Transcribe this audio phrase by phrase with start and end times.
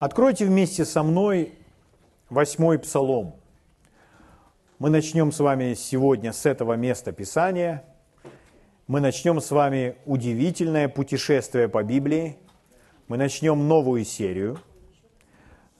[0.00, 1.54] Откройте вместе со мной
[2.30, 3.34] восьмой псалом.
[4.78, 7.82] Мы начнем с вами сегодня с этого места Писания.
[8.86, 12.36] Мы начнем с вами удивительное путешествие по Библии.
[13.08, 14.60] Мы начнем новую серию,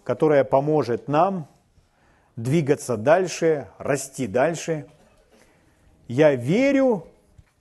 [0.02, 1.46] которая поможет нам
[2.34, 4.88] двигаться дальше, расти дальше.
[6.08, 7.06] Я верю,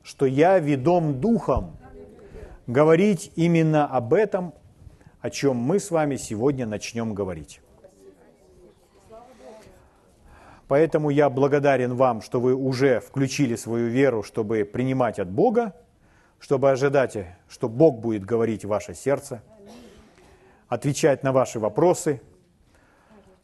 [0.01, 1.77] что я ведом Духом
[2.65, 4.55] говорить именно об этом,
[5.21, 7.61] о чем мы с вами сегодня начнем говорить.
[10.67, 15.73] Поэтому я благодарен вам, что вы уже включили свою веру, чтобы принимать от Бога,
[16.39, 17.17] чтобы ожидать,
[17.47, 19.41] что Бог будет говорить ваше сердце,
[20.67, 22.21] отвечать на ваши вопросы,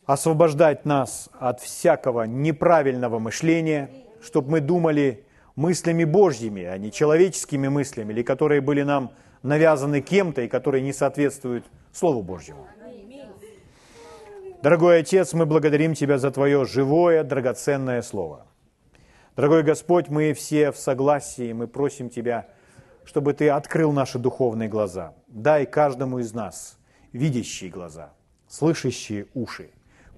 [0.06, 3.90] освобождать нас от всякого неправильного мышления,
[4.22, 9.12] чтобы мы думали мыслями Божьими, а не человеческими мыслями, или которые были нам
[9.44, 12.68] навязаны кем-то и которые не соответствуют Слову Божьему.
[14.64, 18.48] Дорогой Отец, мы благодарим Тебя за Твое живое, драгоценное Слово.
[19.36, 22.48] Дорогой Господь, мы все в согласии, мы просим Тебя,
[23.04, 25.14] чтобы Ты открыл наши духовные глаза.
[25.28, 26.78] Дай каждому из нас
[27.12, 28.14] видящие глаза,
[28.48, 29.70] слышащие уши,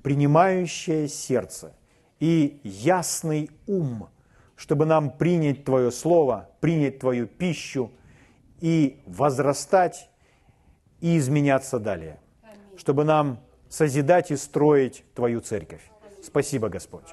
[0.04, 1.74] принимающее сердце
[2.20, 4.10] и ясный ум,
[4.56, 7.92] чтобы нам принять Твое Слово, принять Твою пищу–
[8.60, 10.10] и возрастать
[11.02, 12.20] и изменяться далее,
[12.78, 13.40] чтобы нам
[13.70, 15.82] созидать и строить Твою церковь.
[16.24, 17.06] Спасибо, Господь.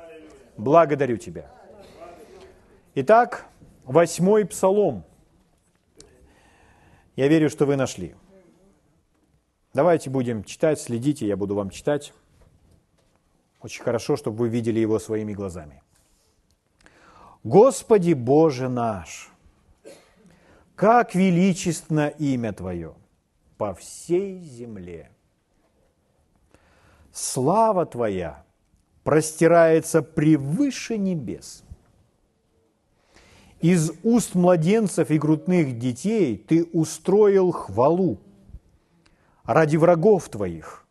[0.57, 1.51] Благодарю Тебя.
[2.95, 3.47] Итак,
[3.85, 5.05] восьмой псалом.
[7.17, 8.15] Я верю, что вы нашли.
[9.75, 12.13] Давайте будем читать, следите, я буду вам читать.
[13.61, 15.83] Очень хорошо, чтобы вы видели его своими глазами.
[17.45, 19.32] Господи Боже наш,
[20.75, 22.95] как величественно имя Твое
[23.59, 25.11] по всей земле.
[27.13, 28.45] Слава Твоя
[29.05, 31.63] простирается превыше небес.
[33.61, 38.19] Из уст младенцев и грудных детей Ты устроил хвалу
[39.45, 40.85] ради врагов Твоих,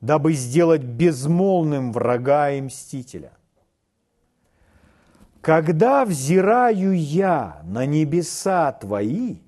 [0.00, 3.32] дабы сделать безмолвным врага и мстителя.
[5.40, 9.38] Когда взираю я на небеса Твои,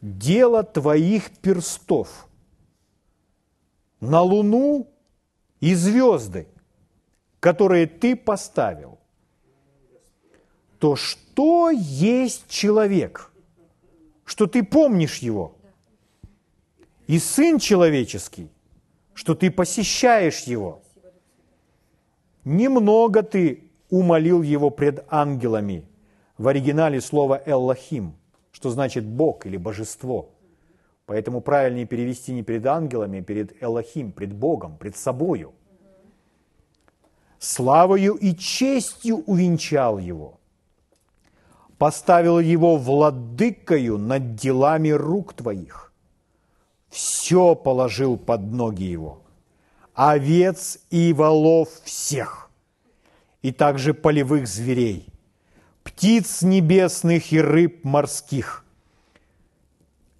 [0.00, 2.28] дело Твоих перстов,
[4.00, 4.88] на луну
[5.60, 6.46] и звезды,
[7.40, 8.98] которые Ты поставил,
[10.78, 13.32] то что есть человек,
[14.24, 15.56] что Ты помнишь его,
[17.08, 18.48] и Сын человеческий,
[19.14, 20.80] что Ты посещаешь его.
[22.44, 25.84] Немного Ты умолил его пред ангелами.
[26.38, 28.14] В оригинале слово «эллахим»,
[28.50, 30.30] что значит «бог» или «божество».
[31.04, 35.52] Поэтому правильнее перевести не перед ангелами, а перед Элохим, пред Богом, пред собою.
[37.38, 40.38] Славою и честью увенчал его.
[41.76, 45.92] Поставил его владыкою над делами рук твоих.
[46.88, 49.22] Все положил под ноги его.
[49.92, 52.41] Овец и волов всех
[53.42, 55.08] и также полевых зверей,
[55.82, 58.64] птиц небесных и рыб морских.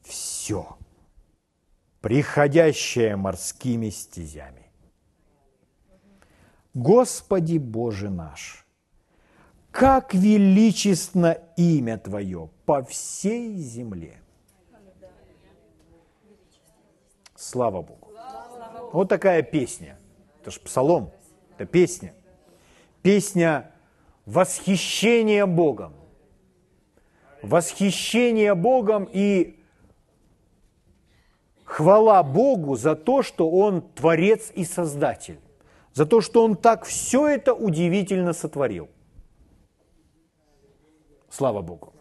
[0.03, 0.77] Все,
[2.01, 4.67] приходящее морскими стезями.
[6.75, 8.67] Господи Боже наш,
[9.71, 14.19] как величественно имя Твое по всей земле.
[17.37, 18.13] Слава Богу.
[18.93, 19.99] Вот такая песня.
[20.41, 21.13] Это же псалом,
[21.57, 22.15] это песня
[23.03, 23.71] песня
[24.27, 25.95] восхищения Богом.
[27.43, 29.59] Восхищение Богом и
[31.65, 35.41] хвала Богу за то, что Он Творец и Создатель,
[35.93, 38.89] за то, что Он так все это удивительно сотворил.
[41.29, 41.93] Слава Богу.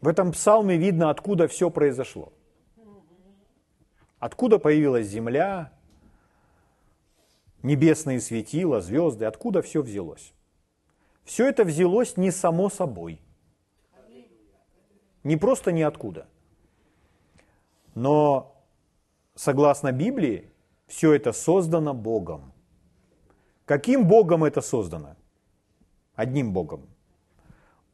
[0.00, 2.32] В этом псалме видно, откуда все произошло.
[4.18, 5.72] Откуда появилась земля,
[7.62, 10.32] небесные светила, звезды, откуда все взялось?
[11.24, 13.20] Все это взялось не само собой,
[15.22, 16.26] не просто ниоткуда.
[17.94, 18.54] Но,
[19.34, 20.50] согласно Библии,
[20.86, 22.52] все это создано Богом.
[23.64, 25.16] Каким Богом это создано?
[26.14, 26.86] Одним Богом.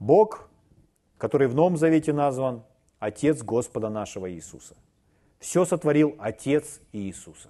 [0.01, 0.51] Бог,
[1.19, 2.65] который в Новом Завете назван
[2.99, 4.77] Отец Господа нашего Иисуса–
[5.41, 7.49] все сотворил Отец Иисуса.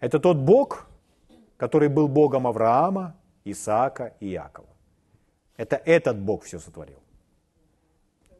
[0.00, 0.86] Это тот Бог,
[1.56, 4.68] который был Богом Авраама, Исаака и Иакова.
[5.56, 7.00] Это этот Бог все сотворил.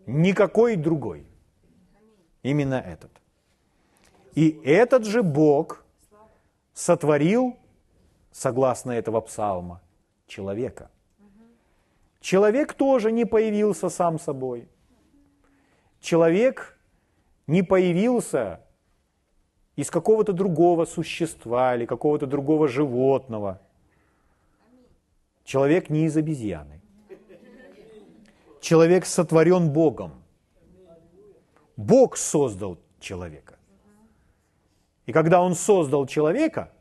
[0.07, 1.27] Никакой другой.
[2.43, 3.11] Именно этот.
[4.35, 5.85] И этот же Бог
[6.75, 7.57] сотворил,
[8.31, 9.81] согласно этого псалма,
[10.27, 10.91] человека.
[12.21, 14.69] Человек тоже не появился сам собой.
[16.01, 16.76] Человек
[17.47, 18.61] не появился
[19.77, 23.61] из какого-то другого существа или какого-то другого животного.
[25.45, 26.81] Человек не из обезьяны.
[28.61, 30.13] Человек сотворен Богом.
[31.77, 33.57] Бог создал человека.
[35.05, 36.73] И когда он создал человека,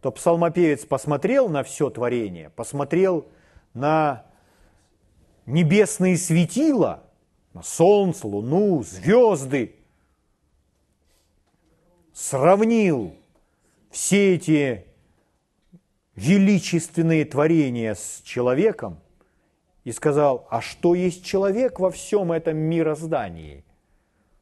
[0.00, 3.28] то псалмопевец посмотрел на все творение, посмотрел
[3.72, 4.26] на
[5.46, 7.01] небесные светила,
[7.54, 9.74] на солнце, луну, звезды,
[12.12, 13.14] сравнил
[13.90, 14.86] все эти
[16.14, 18.98] величественные творения с человеком
[19.84, 23.64] и сказал, а что есть человек во всем этом мироздании–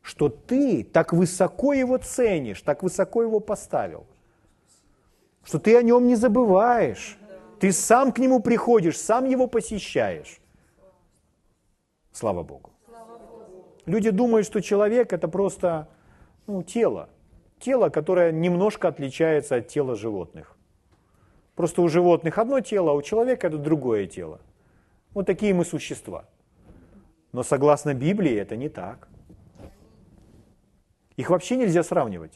[0.03, 4.07] что ты так высоко его ценишь, так высоко его поставил,
[5.45, 7.19] что ты о нем не забываешь,
[7.59, 10.41] ты сам к нему приходишь, сам его посещаешь.
[12.13, 12.71] Слава Богу.
[13.87, 15.89] Люди думают, что человек это просто
[16.47, 17.09] ну, тело.
[17.59, 20.57] Тело, которое немножко отличается от тела животных.
[21.55, 24.41] Просто у животных одно тело, а у человека это другое тело.
[25.13, 26.25] Вот такие мы существа.
[27.33, 29.09] Но согласно Библии это не так.
[31.17, 32.33] Их вообще нельзя сравнивать.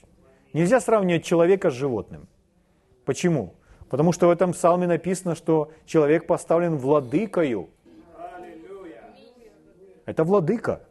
[0.52, 2.29] Нельзя сравнивать человека с животным.
[3.05, 3.55] Почему?
[3.88, 7.70] Потому что в этом псалме написано, что человек поставлен владыкою.
[10.05, 10.82] Это владыка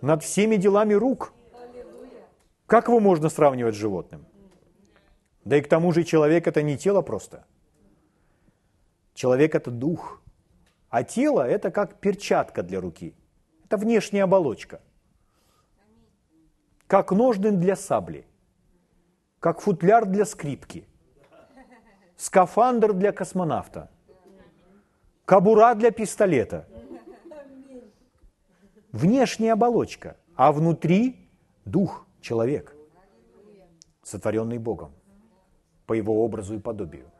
[0.00, 1.32] над всеми делами рук.
[2.66, 4.26] Как его можно сравнивать с животным?
[5.44, 7.44] Да и к тому же человек это не тело просто.
[9.14, 10.22] Человек это дух.
[10.88, 13.14] А тело это как перчатка для руки.
[13.64, 14.80] Это внешняя оболочка–
[16.90, 18.26] как ножны для сабли,
[19.38, 20.88] как футляр для скрипки,
[22.16, 23.88] скафандр для космонавта,
[25.24, 26.66] кабура для пистолета.
[28.92, 31.28] Внешняя оболочка, а внутри
[31.64, 32.74] дух, человек,
[34.02, 34.92] сотворенный Богом
[35.86, 37.10] по его образу и подобию.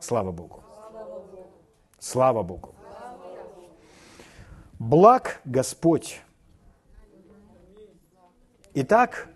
[0.00, 0.62] Слава Богу.
[1.98, 2.74] Слава Богу.
[4.78, 6.20] Благ Господь
[8.74, 9.28] Итак,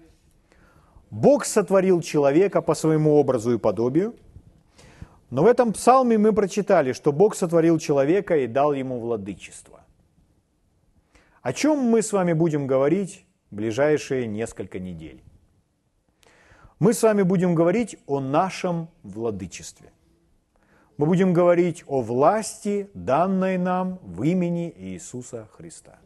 [1.11, 4.15] Бог сотворил человека по своему образу и подобию,
[5.29, 9.76] но в этом псалме мы прочитали, что Бог сотворил человека и дал ему владычество.
[11.47, 15.23] О чем мы с вами будем говорить ближайшие несколько недель?
[16.81, 19.93] Мы с вами будем говорить о нашем владычестве.
[20.97, 26.01] Мы будем говорить о власти, данной нам в имени Иисуса Христа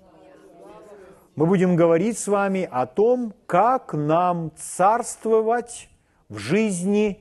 [1.37, 5.89] мы будем говорить с вами о том, как нам царствовать
[6.29, 7.19] в жизни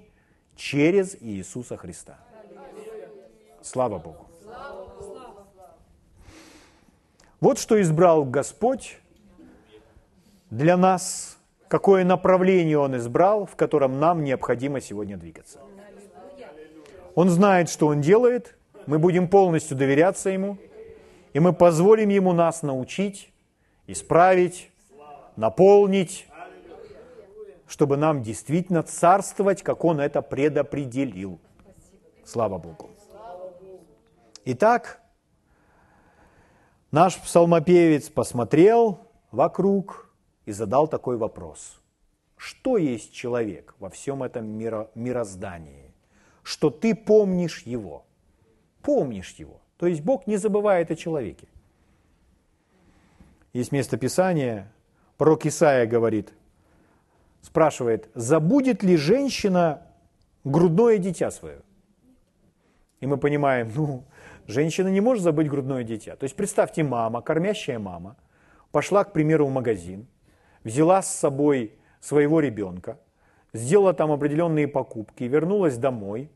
[0.58, 2.18] через Иисуса Христа.
[3.62, 4.29] Слава Богу.
[7.40, 8.98] Вот что избрал Господь
[10.50, 11.38] для нас,
[11.70, 15.60] какое направление Он избрал, в котором нам необходимо сегодня двигаться.
[17.16, 18.58] Он знает, что Он делает,
[18.88, 20.58] мы будем полностью доверяться Ему,
[21.32, 23.32] и мы позволим Ему нас научить,
[23.88, 24.70] исправить,
[25.38, 26.28] наполнить,
[27.68, 31.40] чтобы нам действительно царствовать, как Он это предопределил.
[32.26, 32.90] Слава Богу.
[34.46, 34.99] Итак,
[36.92, 39.00] наш псалмопевец посмотрел
[39.32, 40.14] вокруг
[40.46, 41.80] и задал такой вопрос.
[42.38, 45.94] Что есть человек во всем этом миро, мироздании?
[46.42, 48.06] Что ты помнишь его.
[48.82, 49.60] Помнишь его.
[49.78, 51.48] То есть Бог не забывает о человеке
[53.54, 54.72] есть место Писания,
[55.18, 56.34] пророк Исаия говорит,
[57.42, 59.82] спрашивает, забудет ли женщина
[60.44, 61.62] грудное дитя свое?
[63.00, 64.04] И мы понимаем, ну,
[64.50, 66.16] женщина не может забыть грудное дитя.
[66.16, 68.18] То есть представьте, мама, кормящая мама,
[68.72, 70.08] пошла, к примеру, в магазин,
[70.64, 73.00] взяла с собой своего ребенка,
[73.54, 76.30] сделала там определенные покупки, вернулась домой,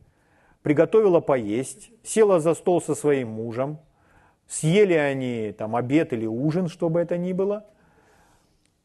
[0.62, 3.80] приготовила поесть, села за стол со своим мужем–
[4.48, 7.66] Съели они там обед или ужин, чтобы это ни было.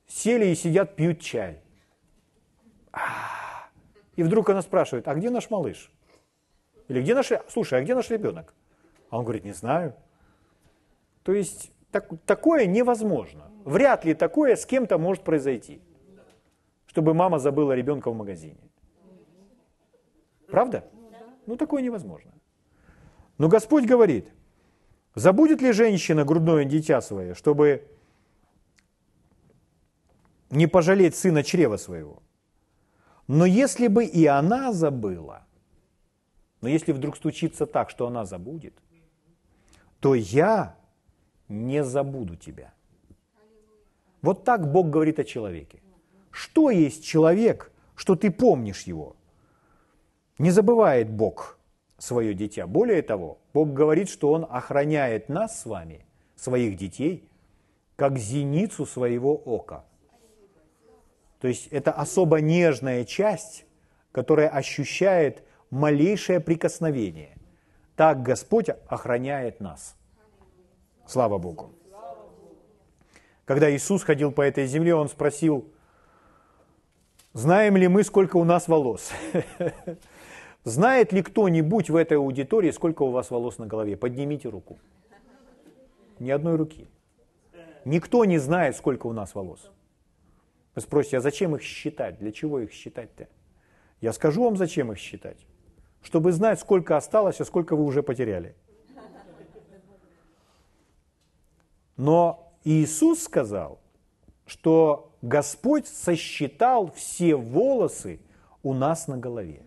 [0.07, 1.61] Сели и сидят, пьют чай.
[4.17, 5.91] И вдруг она спрашивает, а где наш малыш?
[6.89, 8.55] Или где наш, слушай, а где наш ребенок?
[9.11, 9.95] А он говорит, не знаю.
[11.23, 13.51] То есть так, такое невозможно.
[13.65, 15.81] Вряд ли такое с кем-то может произойти,
[16.87, 18.59] чтобы мама забыла ребенка в магазине.
[20.51, 20.85] Правда?
[21.47, 22.33] Ну такое невозможно.
[23.39, 24.33] Но Господь говорит,
[25.19, 27.89] Забудет ли женщина грудное дитя свое, чтобы
[30.51, 32.23] не пожалеть сына чрева своего?
[33.27, 35.45] Но если бы и она забыла,
[36.61, 38.75] но если вдруг стучится так, что она забудет,
[40.01, 40.77] то я
[41.49, 42.73] не забуду тебя.
[44.23, 45.81] Вот так Бог говорит о человеке.
[46.31, 49.17] Что есть человек, что ты помнишь его?
[50.39, 51.59] Не забывает Бог
[51.99, 52.67] свое дитя.
[52.67, 57.29] Более того, Бог говорит, что Он охраняет нас с вами, своих детей,
[57.97, 59.85] как зеницу своего ока.
[61.41, 63.65] То есть это особо нежная часть,
[64.13, 67.38] которая ощущает малейшее прикосновение.
[67.99, 69.97] Так Господь охраняет нас.
[71.05, 71.73] Слава Богу.
[73.45, 75.69] Когда Иисус ходил по этой земле, Он спросил,
[77.33, 79.11] знаем ли мы, сколько у нас волос?
[80.65, 83.97] Знает ли кто-нибудь в этой аудитории, сколько у вас волос на голове?
[83.97, 84.79] Поднимите руку.
[86.21, 86.87] Ни одной руки.
[87.85, 89.73] Никто не знает, сколько у нас волос.
[90.77, 92.21] Вы спросите, а зачем их считать?
[92.21, 93.27] Для чего их считать-то?
[94.01, 95.48] Я скажу вам, зачем их считать.
[96.03, 98.55] Чтобы знать, сколько осталось, а сколько вы уже потеряли.
[101.97, 103.81] Но Иисус сказал,
[104.47, 108.21] что Господь сосчитал все волосы
[108.63, 109.63] у нас на голове.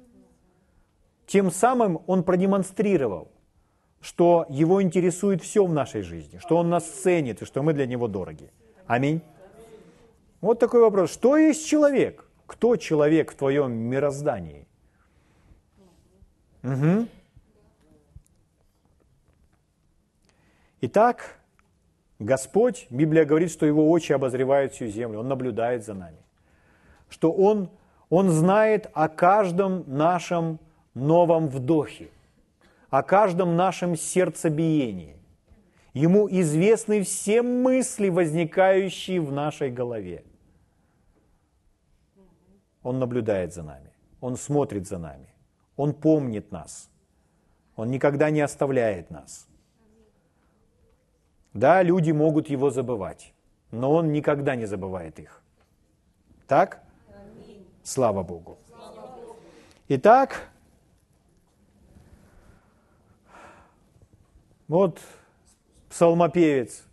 [1.28, 3.32] Тем самым Он продемонстрировал,
[4.02, 7.86] что Его интересует все в нашей жизни, что Он нас ценит и что мы для
[7.86, 8.52] Него дороги.
[8.88, 9.22] Аминь.
[10.42, 11.12] Вот такой вопрос.
[11.12, 12.26] Что есть человек?
[12.48, 14.68] Кто человек в твоем мироздании?
[16.64, 17.08] Угу.
[20.82, 21.40] Итак,
[22.20, 26.18] Господь, Библия говорит, что Его очи обозревают всю землю, Он наблюдает за нами.
[27.10, 27.70] Что Он,
[28.10, 30.60] он знает о каждом нашем
[30.94, 32.10] новом вдохе,
[32.90, 35.16] о каждом нашем сердцебиении.
[35.94, 40.24] Ему известны все мысли, возникающие в нашей голове.
[42.84, 45.31] Он наблюдает за нами, Он смотрит за нами,
[45.82, 46.92] Он помнит нас,
[47.76, 49.48] Он никогда не оставляет нас.
[51.54, 53.34] Да, люди могут Его забывать,
[53.72, 55.42] но Он никогда не забывает их.
[56.46, 56.84] Так?
[57.82, 58.60] Слава Богу.
[59.88, 60.52] Итак,
[64.68, 65.02] Вот
[65.90, 66.84] псалмопевец.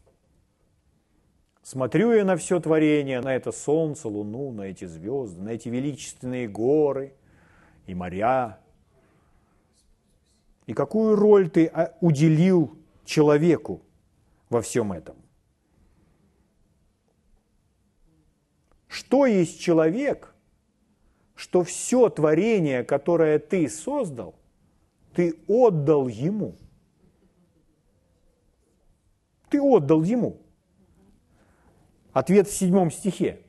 [1.63, 6.49] Смотрю я на все творение, на это солнце, луну, на эти звезды, на эти величественные
[6.49, 7.13] горы
[7.87, 8.59] и моря.
[10.69, 13.83] И какую роль ты а, уделил человеку
[14.49, 15.17] во всем этом?
[18.87, 20.33] Что есть человек,
[21.35, 24.37] что все творение, которое ты создал,
[25.13, 26.55] ты отдал ему–
[29.49, 30.41] ты отдал ему.
[32.13, 33.41] Ответ в седьмом стихе.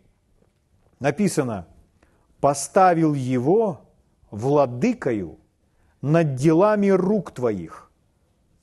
[0.99, 1.67] Написано,
[2.39, 3.81] поставил его
[4.31, 5.39] владыкою
[6.01, 7.91] над делами рук твоих.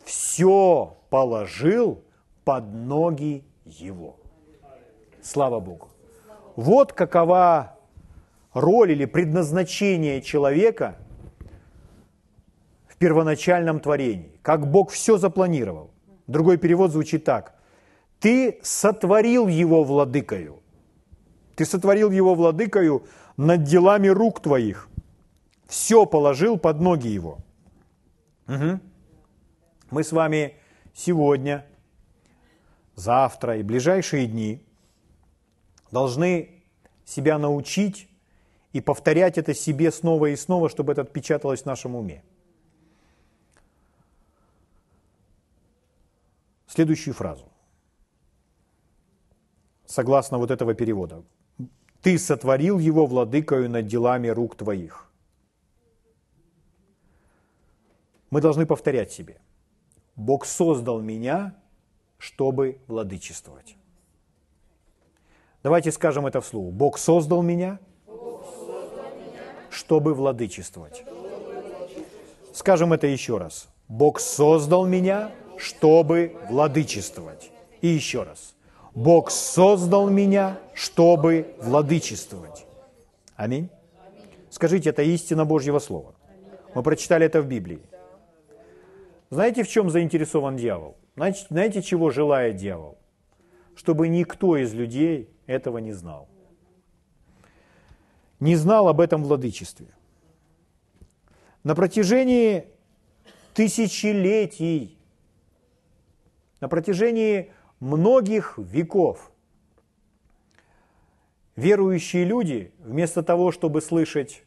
[0.04, 2.02] Все положил
[2.44, 4.16] под ноги его.
[5.22, 5.88] Слава Богу.
[6.54, 7.76] Вот какова
[8.54, 10.96] роль или предназначение человека
[12.86, 14.38] в первоначальном творении.
[14.42, 15.90] Как Бог все запланировал.
[16.26, 17.54] Другой перевод звучит так.
[18.20, 20.62] Ты сотворил его владыкою.
[21.56, 23.04] Ты сотворил его владыкою
[23.36, 24.88] над делами рук твоих.
[25.66, 27.38] Все положил под ноги его.
[28.48, 28.80] Угу.
[29.90, 30.54] Мы с вами
[30.94, 31.66] сегодня,
[32.94, 34.64] завтра и ближайшие дни
[35.90, 36.62] должны
[37.04, 38.08] себя научить
[38.72, 42.22] и повторять это себе снова и снова, чтобы это отпечаталось в нашем уме.
[46.76, 47.44] следующую фразу.
[49.86, 51.22] Согласно вот этого перевода.
[52.02, 55.05] «Ты сотворил его владыкою над делами рук твоих».
[58.36, 59.38] Мы должны повторять себе.
[60.14, 61.54] Бог создал меня,
[62.18, 63.76] чтобы владычествовать.
[65.62, 66.70] Давайте скажем это вслух.
[66.70, 67.78] Бог создал меня,
[69.70, 71.02] чтобы владычествовать.
[72.52, 73.68] Скажем это еще раз.
[73.88, 77.50] Бог создал меня, чтобы владычествовать.
[77.80, 78.54] И еще раз.
[78.94, 82.66] Бог создал меня, чтобы владычествовать.
[83.34, 83.70] Аминь.
[84.50, 86.14] Скажите, это истина Божьего Слова.
[86.74, 87.80] Мы прочитали это в Библии.
[89.30, 90.96] Знаете, в чем заинтересован дьявол?
[91.16, 92.98] Знаете, знаете, чего желает дьявол?
[93.74, 96.28] Чтобы никто из людей этого не знал.
[98.38, 99.88] Не знал об этом владычестве.
[101.64, 102.66] На протяжении
[103.54, 104.96] тысячелетий
[106.60, 109.30] на протяжении многих веков
[111.54, 114.42] верующие люди, вместо того, чтобы слышать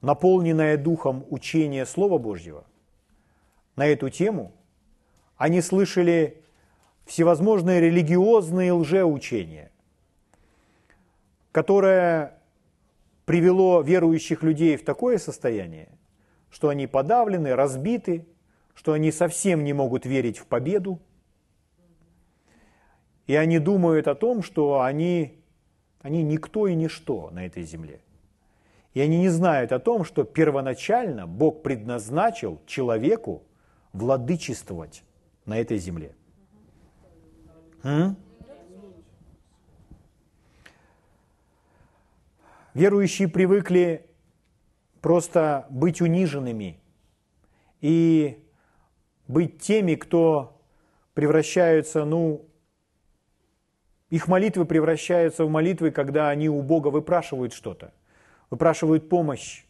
[0.00, 2.64] наполненное духом учение Слова Божьего
[3.78, 4.52] на эту тему,
[5.36, 6.42] они слышали
[7.06, 9.70] всевозможные религиозные лжеучения,
[11.52, 12.40] которое
[13.24, 15.88] привело верующих людей в такое состояние,
[16.50, 18.26] что они подавлены, разбиты,
[18.74, 21.00] что они совсем не могут верить в победу,
[23.28, 25.40] и они думают о том, что они,
[26.00, 28.00] они никто и ничто на этой земле.
[28.92, 33.44] И они не знают о том, что первоначально Бог предназначил человеку
[33.92, 35.04] владычествовать
[35.44, 36.14] на этой земле.
[37.82, 38.16] М?
[42.74, 44.06] Верующие привыкли
[45.00, 46.80] просто быть униженными
[47.80, 48.44] и
[49.26, 50.60] быть теми, кто
[51.14, 52.48] превращаются, ну,
[54.10, 57.92] их молитвы превращаются в молитвы, когда они у Бога выпрашивают что-то,
[58.50, 59.64] выпрашивают помощь,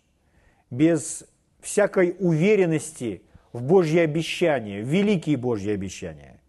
[0.71, 1.25] без
[1.61, 3.23] всякой уверенности
[3.59, 6.41] в Божье обещание, в великие Божьи обещания.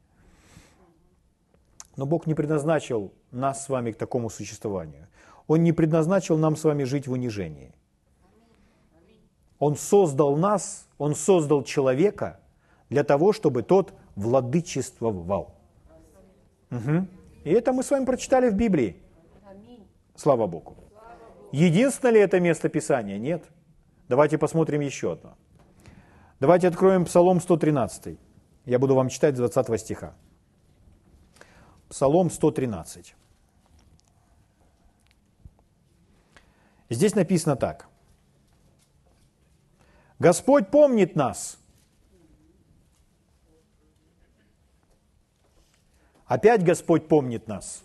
[1.98, 5.08] Но Бог не предназначил нас с вами к такому существованию.
[5.48, 7.74] Он не предназначил нам с вами жить в унижении.
[9.58, 12.40] Он создал нас, Он создал человека
[12.90, 15.56] для того, чтобы тот владычествовал.
[16.72, 17.08] Угу.
[17.44, 18.96] И это мы с вами прочитали в Библии.
[20.16, 20.76] Слава Богу.
[21.52, 23.18] Единственное ли это место Писания?
[23.18, 23.44] Нет.
[24.08, 25.36] Давайте посмотрим еще одно.
[26.40, 28.18] Давайте откроем Псалом 113.
[28.66, 30.14] Я буду вам читать с 20 стиха.
[31.90, 33.14] Псалом 113.
[36.90, 37.90] Здесь написано так.
[40.18, 41.58] Господь помнит нас.
[46.26, 47.84] Опять Господь помнит нас.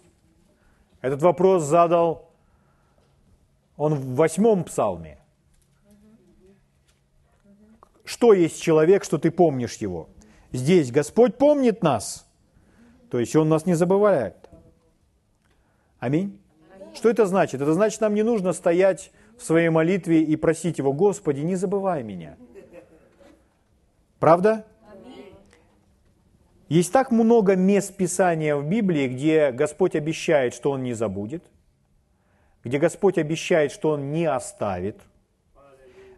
[1.00, 2.30] Этот вопрос задал
[3.76, 5.23] он в восьмом псалме.
[8.04, 10.08] Что есть человек, что ты помнишь его?
[10.52, 12.26] Здесь Господь помнит нас,
[13.10, 14.36] то есть Он нас не забывает.
[15.98, 16.38] Аминь.
[16.94, 17.60] Что это значит?
[17.60, 22.02] Это значит, нам не нужно стоять в своей молитве и просить Его, Господи, не забывай
[22.02, 22.36] меня.
[24.20, 24.64] Правда?
[26.68, 31.44] Есть так много мест Писания в Библии, где Господь обещает, что Он не забудет,
[32.62, 35.00] где Господь обещает, что Он не оставит,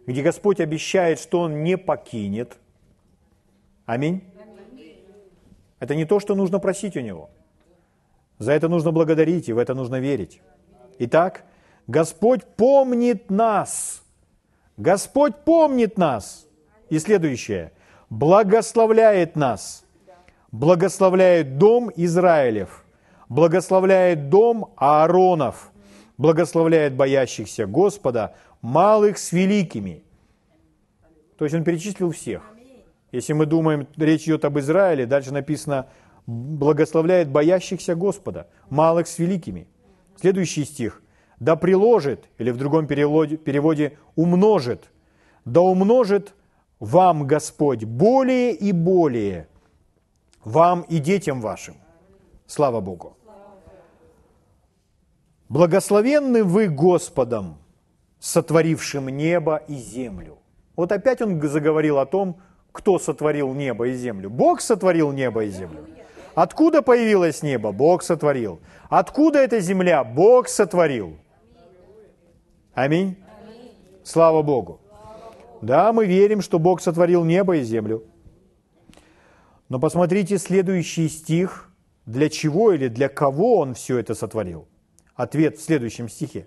[0.07, 2.57] где Господь обещает, что Он не покинет.
[3.85, 4.23] Аминь.
[5.79, 7.29] Это не то, что нужно просить у Него.
[8.39, 10.41] За это нужно благодарить, и в это нужно верить.
[10.97, 11.43] Итак,
[11.87, 14.01] Господь помнит нас.
[14.77, 16.47] Господь помнит нас.
[16.89, 17.71] И следующее.
[18.09, 19.83] Благословляет нас.
[20.51, 22.85] Благословляет дом Израилев.
[23.27, 25.71] Благословляет дом Ааронов.
[26.17, 30.03] Благословляет боящихся Господа, малых с великими.
[31.37, 32.43] То есть он перечислил всех.
[33.11, 35.87] Если мы думаем, речь идет об Израиле, дальше написано
[36.25, 39.67] благословляет боящихся Господа, малых с великими.
[40.19, 41.01] Следующий стих.
[41.39, 44.91] Да приложит, или в другом переводе, переводе умножит,
[45.45, 46.33] да умножит
[46.79, 49.47] вам Господь более и более,
[50.43, 51.75] вам и детям вашим.
[52.47, 53.17] Слава Богу.
[55.49, 57.57] Благословенны вы Господом,
[58.19, 60.39] сотворившим небо и землю.
[60.75, 64.29] Вот опять он заговорил о том, кто сотворил небо и землю.
[64.29, 65.87] Бог сотворил небо и землю.
[66.35, 67.71] Откуда появилось небо?
[67.71, 68.59] Бог сотворил.
[68.89, 70.03] Откуда эта земля?
[70.03, 71.17] Бог сотворил.
[72.75, 73.17] Аминь.
[74.03, 74.79] Слава Богу.
[75.61, 78.03] Да, мы верим, что Бог сотворил небо и землю.
[79.69, 81.71] Но посмотрите следующий стих.
[82.05, 84.67] Для чего или для кого Он все это сотворил?
[85.15, 86.45] Ответ в следующем стихе.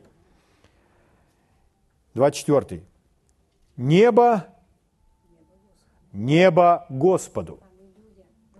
[2.14, 2.82] 24.
[3.76, 4.46] Небо,
[6.12, 7.60] небо Господу.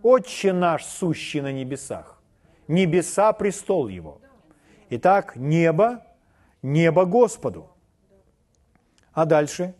[0.02, 2.20] Отче наш, сущий на небесах.
[2.68, 4.20] Небеса– престол Его.
[4.90, 6.02] Итак, небо,
[6.62, 7.68] небо Господу.
[9.12, 9.74] А дальше?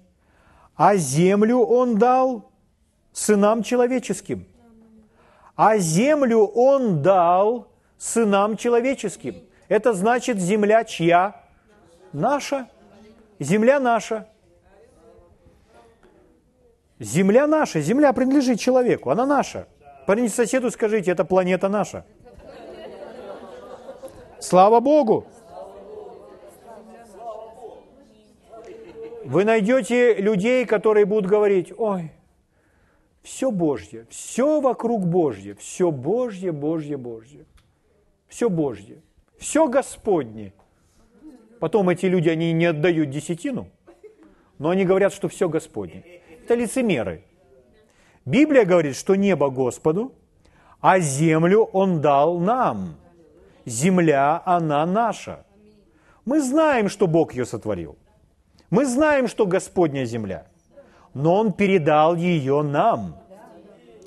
[0.75, 2.51] А землю Он дал
[3.13, 4.47] сынам человеческим.
[5.55, 9.37] А землю Он дал сынам человеческим.
[9.69, 11.45] Это значит земля чья?
[12.13, 12.69] Наша.
[13.41, 14.29] Земля наша.
[16.99, 19.67] Земля наша, земля принадлежит человеку, она наша.
[20.07, 22.05] Парните соседу, скажите, это планета наша.
[24.39, 25.27] Слава Богу!
[29.25, 32.13] Вы найдете людей, которые будут говорить, ой,
[33.23, 37.47] Все Божье, все вокруг Божье, все Божье, Божье, Божье.
[38.29, 39.01] Все Божье,
[39.39, 40.53] все Господне.
[41.61, 43.69] Потом эти люди, они не отдают десятину,
[44.59, 46.03] но они говорят, что все Господне.
[46.43, 47.23] Это лицемеры.
[48.25, 50.13] Библия говорит, что небо Господу,
[50.81, 52.97] а землю Он дал нам.
[53.67, 55.45] Земля, она наша.
[56.25, 57.97] Мы знаем, что Бог ее сотворил.
[58.71, 60.47] Мы знаем, что Господня земля.
[61.13, 63.17] Но Он передал ее нам.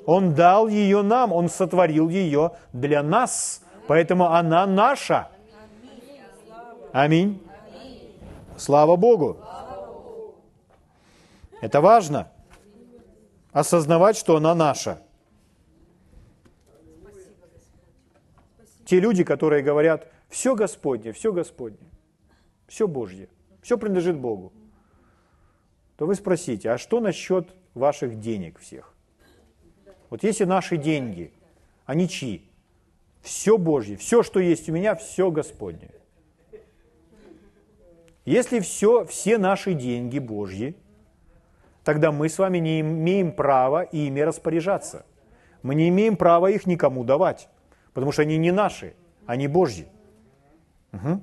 [0.06, 3.62] Он дал ее нам, Он сотворил ее для нас.
[3.86, 5.28] Поэтому она наша.
[6.92, 7.43] Аминь.
[8.56, 9.38] Слава Богу.
[11.60, 12.30] Это важно.
[13.52, 15.00] Осознавать, что она наша.
[18.84, 21.78] Те люди, которые говорят, все Господне, все Господне,
[22.66, 23.28] все Божье,
[23.62, 24.52] все принадлежит Богу,
[25.96, 28.92] то вы спросите, а что насчет ваших денег всех?
[30.10, 31.32] Вот если наши деньги,
[31.86, 32.42] они чьи?
[33.22, 35.90] Все Божье, все, что есть у меня, все Господне.
[38.24, 40.76] Если все, все наши деньги Божьи,
[41.82, 45.04] тогда мы с вами не имеем права ими распоряжаться.
[45.62, 47.48] Мы не имеем права их никому давать,
[47.92, 48.94] потому что они не наши,
[49.26, 49.86] они Божьи.
[50.92, 51.22] Угу.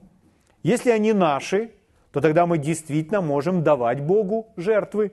[0.64, 1.72] Если они наши,
[2.12, 5.12] то тогда мы действительно можем давать Богу жертвы.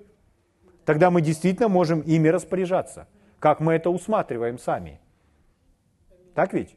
[0.84, 3.06] Тогда мы действительно можем ими распоряжаться,
[3.38, 5.00] как мы это усматриваем сами.
[6.34, 6.76] Так ведь?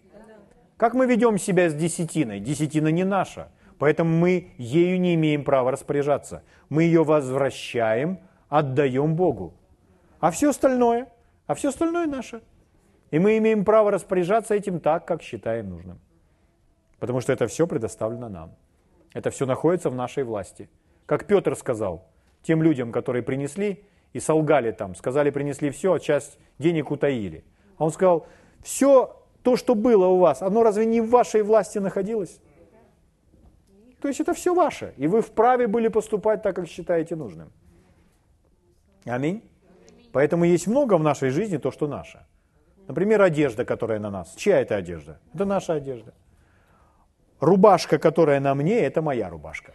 [0.77, 2.39] Как мы ведем себя с десятиной?
[2.39, 6.43] Десятина не наша, поэтому мы ею не имеем права распоряжаться.
[6.69, 9.55] Мы ее возвращаем, отдаем Богу.
[10.19, 11.07] А все остальное,
[11.47, 12.43] а все остальное наше.
[13.09, 15.99] И мы имеем право распоряжаться этим так, как считаем нужным.
[16.99, 18.51] Потому что это все предоставлено нам.
[19.15, 20.69] Это все находится в нашей власти.
[21.07, 22.07] Как Петр сказал
[22.43, 27.43] тем людям, которые принесли и солгали там, сказали, принесли все, а часть денег утаили.
[27.79, 28.27] А он сказал,
[28.61, 32.39] все то, что было у вас, оно разве не в вашей власти находилось?
[34.01, 37.51] То есть это все ваше, и вы вправе были поступать так, как считаете нужным.
[39.05, 39.43] Аминь.
[40.11, 42.25] Поэтому есть много в нашей жизни то, что наше.
[42.87, 44.33] Например, одежда, которая на нас.
[44.35, 45.19] Чья это одежда?
[45.33, 46.13] Это наша одежда.
[47.39, 49.73] Рубашка, которая на мне, это моя рубашка.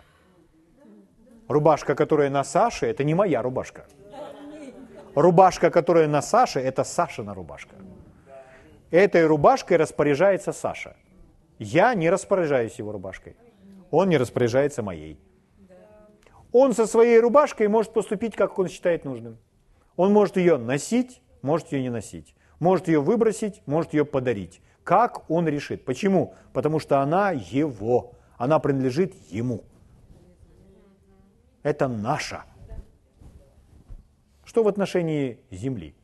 [1.48, 3.86] Рубашка, которая на Саше, это не моя рубашка.
[5.14, 7.76] Рубашка, которая на Саше, это Сашина рубашка.
[8.90, 10.96] Этой рубашкой распоряжается Саша.
[11.58, 13.36] Я не распоряжаюсь его рубашкой.
[13.90, 15.18] Он не распоряжается моей.
[16.53, 19.38] Он со своей рубашкой может поступить, как он считает нужным.
[19.96, 22.35] Он может ее носить, может ее не носить.
[22.59, 25.85] Может ее выбросить, может ее подарить как он решит.
[25.85, 26.35] Почему?
[26.53, 29.64] Потому что она его, она принадлежит ему.
[31.64, 32.44] Это наша.
[34.44, 35.96] Что в отношении Земли?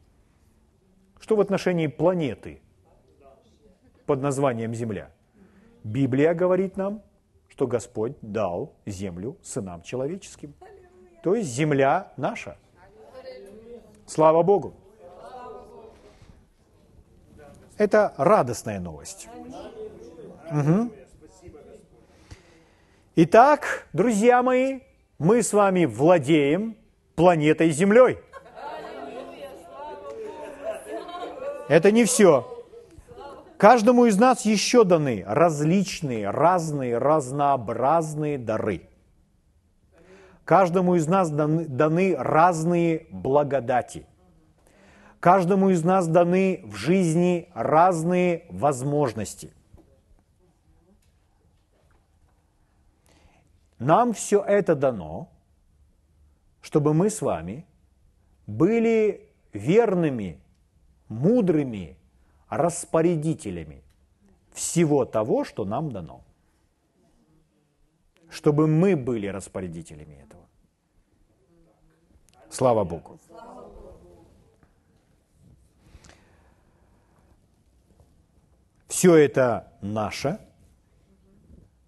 [1.21, 2.61] Что в отношении планеты
[4.05, 5.13] под названием Земля?
[5.85, 7.03] Библия говорит нам,
[7.53, 10.55] что Господь дал землю сынам человеческим.
[11.23, 12.57] То есть земля наша.
[14.07, 14.73] Слава Богу.
[17.77, 19.29] Это радостная новость.
[20.51, 20.93] Угу.
[23.17, 24.81] Итак, друзья мои,
[25.19, 26.79] мы с вами владеем
[27.17, 28.19] планетой Землей.
[31.69, 32.52] Это не все.
[33.63, 38.89] Каждому из нас еще даны различные, разные, разнообразные дары.
[40.45, 44.05] Каждому из нас даны, даны разные благодати.
[45.21, 49.53] Каждому из нас даны в жизни разные возможности.
[53.79, 55.31] Нам все это дано,
[56.63, 57.65] чтобы мы с вами
[58.49, 60.41] были верными,
[61.07, 61.97] мудрыми
[62.57, 63.83] распорядителями
[64.53, 66.23] всего того, что нам дано.
[68.29, 70.43] Чтобы мы были распорядителями этого.
[72.51, 73.19] Слава Богу.
[78.89, 80.39] Все это наше,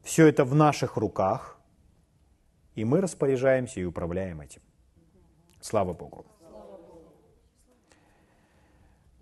[0.03, 1.61] все это в наших руках,
[2.75, 4.63] и мы распоряжаемся и управляем этим.
[5.61, 6.25] Слава Богу.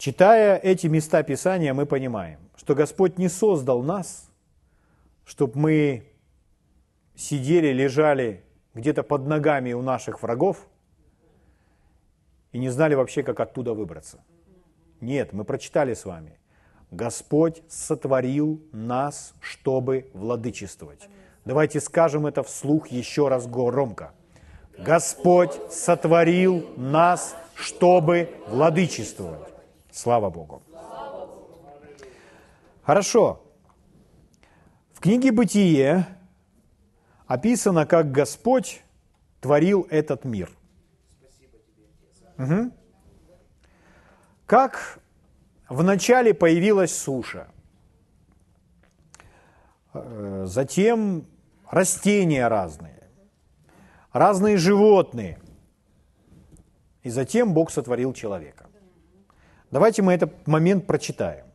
[0.05, 4.29] Читая эти места Писания, мы понимаем, что Господь не создал нас,
[5.25, 6.09] чтобы мы
[7.15, 8.43] сидели, лежали
[8.75, 10.67] где-то под ногами у наших врагов
[12.51, 14.25] и не знали вообще, как оттуда выбраться.
[15.01, 16.37] Нет, мы прочитали с вами.
[16.91, 21.09] Господь сотворил нас, чтобы владычествовать.
[21.45, 24.15] Давайте скажем это вслух еще раз громко.
[24.77, 29.52] Господь сотворил нас, чтобы владычествовать.
[29.93, 30.63] Слава Богу.
[32.83, 33.43] Хорошо.
[34.95, 36.07] В книге «Бытие»
[37.27, 38.83] описано, как Господь
[39.41, 40.51] творил этот мир.
[42.39, 42.73] Угу.
[44.47, 44.99] Как
[45.69, 47.49] вначале появилась суша,
[49.93, 51.27] э, затем
[51.71, 53.11] растения разные,
[54.13, 55.39] разные животные,
[57.03, 58.62] и затем Бог сотворил человека.
[59.73, 61.47] Давайте мы этот момент прочитаем.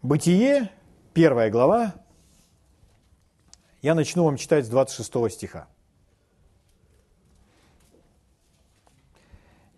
[0.00, 0.70] Бытие,
[1.12, 1.94] первая глава,
[3.82, 5.68] я начну вам читать с 26 стиха.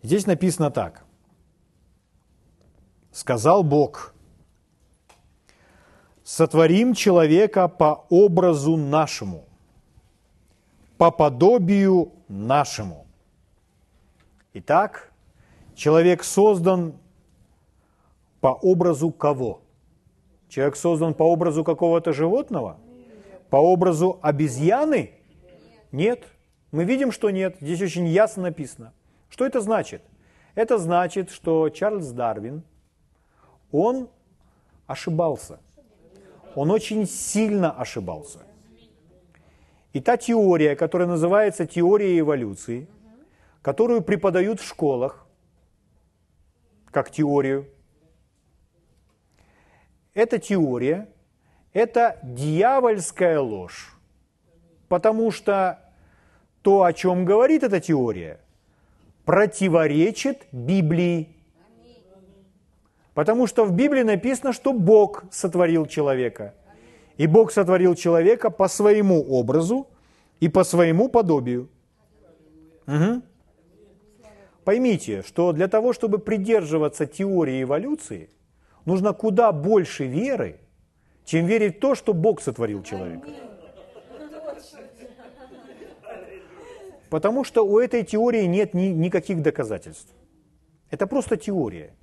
[0.05, 1.05] Здесь написано так.
[3.11, 4.15] Сказал Бог,
[6.23, 9.49] сотворим человека по образу нашему,
[10.97, 13.04] по подобию нашему.
[14.57, 15.13] Итак,
[15.75, 16.95] человек создан
[18.41, 19.63] по образу кого?
[20.49, 22.79] Человек создан по образу какого-то животного?
[23.51, 25.11] По образу обезьяны?
[25.91, 26.29] Нет.
[26.71, 27.57] Мы видим, что нет.
[27.61, 28.93] Здесь очень ясно написано.
[29.29, 30.03] Что это значит?
[30.55, 32.63] Это значит, что Чарльз Дарвин,
[33.73, 34.09] он
[34.87, 35.59] ошибался.
[36.55, 38.39] Он очень сильно ошибался.
[39.93, 42.87] И та теория, которая называется теория эволюции,
[43.65, 45.27] которую преподают в школах,
[46.91, 47.67] как теорию,
[50.13, 51.09] эта теория–
[51.73, 53.97] это дьявольская ложь.
[54.89, 55.79] Потому что
[56.61, 58.39] то, о чем говорит эта теория,
[59.25, 61.35] противоречит Библии.
[63.15, 66.55] Потому что в Библии написано, что Бог сотворил человека.
[67.17, 69.89] И Бог сотворил человека по своему образу
[70.41, 71.71] и по своему подобию.
[72.87, 73.23] Угу.
[74.65, 78.31] Поймите, что для того, чтобы придерживаться теории эволюции,
[78.87, 80.59] нужно куда больше веры,
[81.25, 83.29] чем верить в то, что Бог сотворил человека.
[87.11, 90.13] Потому что у этой теории нет ни, никаких доказательств.
[90.91, 91.95] Это просто теория,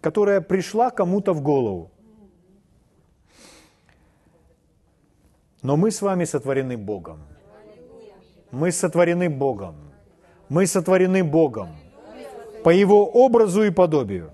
[0.00, 1.90] которая пришла кому-то в голову.
[5.62, 7.20] Но мы с вами сотворены Богом.
[8.52, 9.74] Мы сотворены Богом.
[10.48, 11.70] Мы сотворены Богом
[12.62, 14.30] по Его образу и подобию.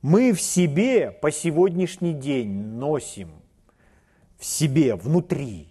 [0.00, 3.30] Мы в себе по сегодняшний день носим
[4.38, 5.68] в себе, внутри,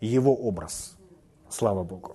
[0.00, 0.96] Его образ.
[1.48, 2.14] Слава Богу.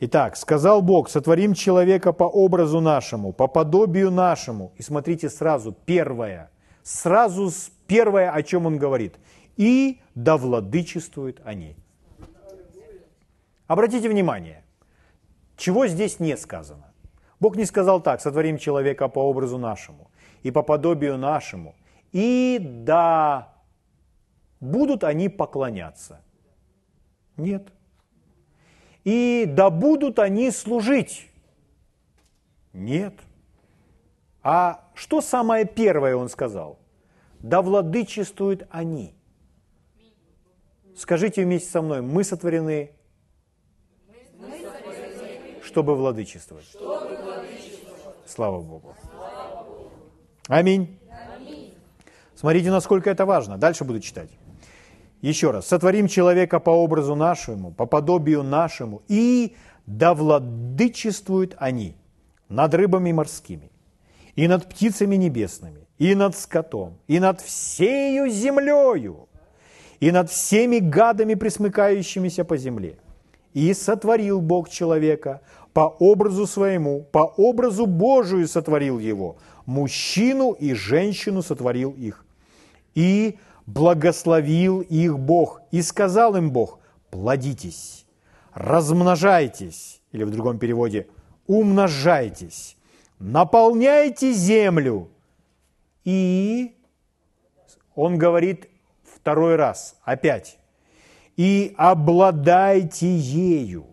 [0.00, 4.72] Итак, сказал Бог, сотворим человека по образу нашему, по подобию нашему.
[4.76, 6.50] И смотрите сразу, первое,
[6.82, 7.50] сразу
[7.86, 9.16] первое, о чем он говорит.
[9.56, 11.76] И да владычествуют они.
[13.66, 14.64] Обратите внимание,
[15.56, 16.92] чего здесь не сказано?
[17.40, 20.10] Бог не сказал так, сотворим человека по образу нашему
[20.42, 21.74] и по подобию нашему,
[22.12, 23.54] и да
[24.60, 26.20] будут они поклоняться.
[27.36, 27.68] Нет.
[29.04, 31.30] И да будут они служить.
[32.72, 33.14] Нет.
[34.42, 36.78] А что самое первое он сказал?
[37.40, 39.14] Да владычествуют они.
[40.96, 42.90] Скажите вместе со мной, мы сотворены
[45.74, 46.66] чтобы владычествовать.
[46.66, 48.14] Чтобы владычествовать.
[48.26, 48.94] Слава Богу.
[50.46, 51.00] Аминь.
[51.36, 51.74] Аминь.
[52.36, 53.58] Смотрите, насколько это важно.
[53.58, 54.30] Дальше буду читать.
[55.20, 55.66] Еще раз.
[55.66, 61.96] «Сотворим человека по образу нашему, по подобию нашему, и да владычествуют они
[62.48, 63.72] над рыбами морскими,
[64.36, 69.28] и над птицами небесными, и над скотом, и над всею землею,
[70.04, 72.96] и над всеми гадами, присмыкающимися по земле.
[73.54, 75.40] И сотворил Бог человека
[75.72, 82.26] по образу своему, по образу Божию сотворил его, мужчину и женщину сотворил их.
[82.94, 88.04] И благословил их Бог, и сказал им Бог, плодитесь,
[88.52, 91.06] размножайтесь, или в другом переводе,
[91.46, 92.76] умножайтесь,
[93.18, 95.08] наполняйте землю.
[96.04, 96.76] И
[97.94, 98.68] он говорит
[99.24, 100.58] второй раз, опять,
[101.38, 103.86] и обладайте ею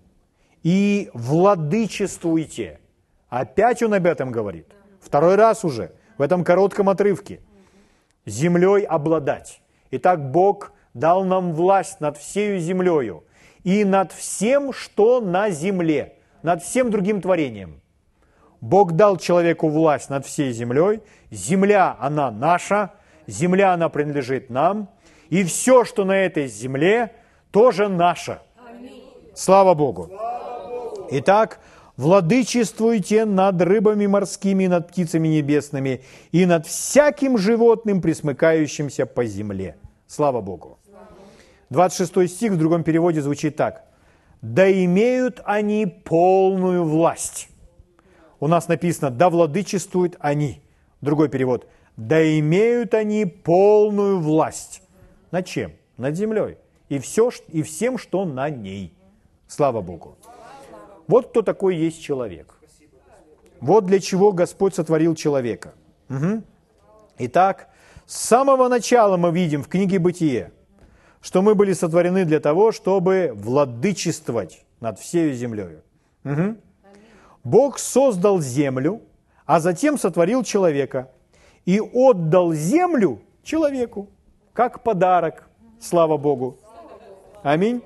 [0.62, 2.82] и владычествуйте.
[3.30, 4.68] Опять он об этом говорит.
[5.00, 7.40] Второй раз уже, в этом коротком отрывке.
[8.26, 9.62] Землей обладать.
[9.92, 13.24] Итак, Бог дал нам власть над всею землею
[13.64, 17.80] и над всем, что на земле, над всем другим творением.
[18.60, 21.00] Бог дал человеку власть над всей землей.
[21.32, 22.92] Земля, она наша,
[23.28, 24.90] Земля, она принадлежит нам,
[25.32, 27.14] и все, что на этой земле,
[27.52, 28.40] тоже наше.
[29.34, 30.12] Слава Богу.
[31.10, 31.62] Итак,
[31.96, 36.02] владычествуйте над рыбами морскими, над птицами небесными
[36.34, 39.78] и над всяким животным, присмыкающимся по земле.
[40.06, 40.80] Слава Богу.
[41.70, 43.86] 26 стих в другом переводе звучит так.
[44.42, 47.48] «Да имеют они полную власть».
[48.42, 50.62] У нас написано «да владычествуют они».
[51.00, 54.81] Другой перевод «да имеют они полную власть».
[55.32, 55.74] Над чем?
[55.98, 56.58] Над землей.
[56.90, 58.94] И, все, и всем, что на ней.
[59.48, 60.18] Слава Богу.
[61.08, 62.56] Вот кто такой есть человек.
[63.60, 65.74] Вот для чего Господь сотворил человека.
[66.10, 66.44] Угу.
[67.20, 67.70] Итак,
[68.06, 70.52] с самого начала мы видим в книге «Бытие»,
[71.22, 75.78] что мы были сотворены для того, чтобы владычествовать над всей землей.
[76.26, 76.56] Угу.
[77.44, 79.02] Бог создал землю,
[79.46, 81.12] а затем сотворил человека
[81.66, 84.10] и отдал землю человеку,
[84.54, 85.48] как подарок,
[85.80, 86.58] слава Богу.
[87.44, 87.82] Аминь.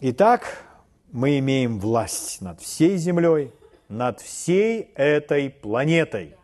[0.00, 0.64] Итак,
[1.12, 3.52] мы имеем власть над всей землей,
[3.88, 6.34] над всей этой планетой.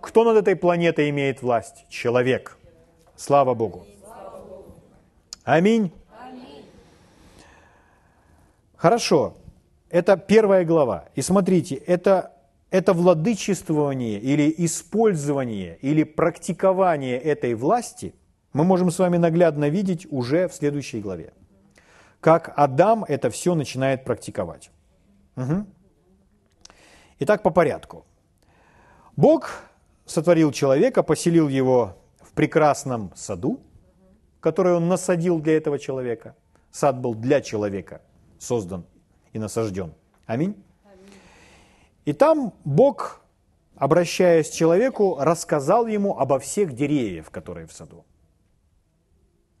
[0.00, 1.86] Кто над этой планетой имеет власть?
[1.88, 2.58] Человек.
[3.16, 3.86] Слава Богу.
[5.44, 5.92] Аминь.
[8.76, 9.34] Хорошо,
[9.90, 11.04] это первая глава.
[11.14, 12.32] И смотрите, это,
[12.70, 18.14] это владычествование или использование или практикование этой власти
[18.52, 21.32] мы можем с вами наглядно видеть уже в следующей главе.
[22.20, 24.70] Как Адам это все начинает практиковать.
[25.36, 25.66] Угу.
[27.20, 28.04] Итак, по порядку.
[29.16, 29.50] Бог
[30.06, 33.60] сотворил человека, поселил его в прекрасном саду,
[34.40, 36.34] который он насадил для этого человека.
[36.70, 38.00] Сад был для человека–
[38.38, 38.84] создан
[39.32, 39.92] и насажден.
[40.26, 40.56] Аминь.
[42.04, 43.22] И там Бог,
[43.76, 48.04] обращаясь к человеку, рассказал ему обо всех деревьях, которые в саду.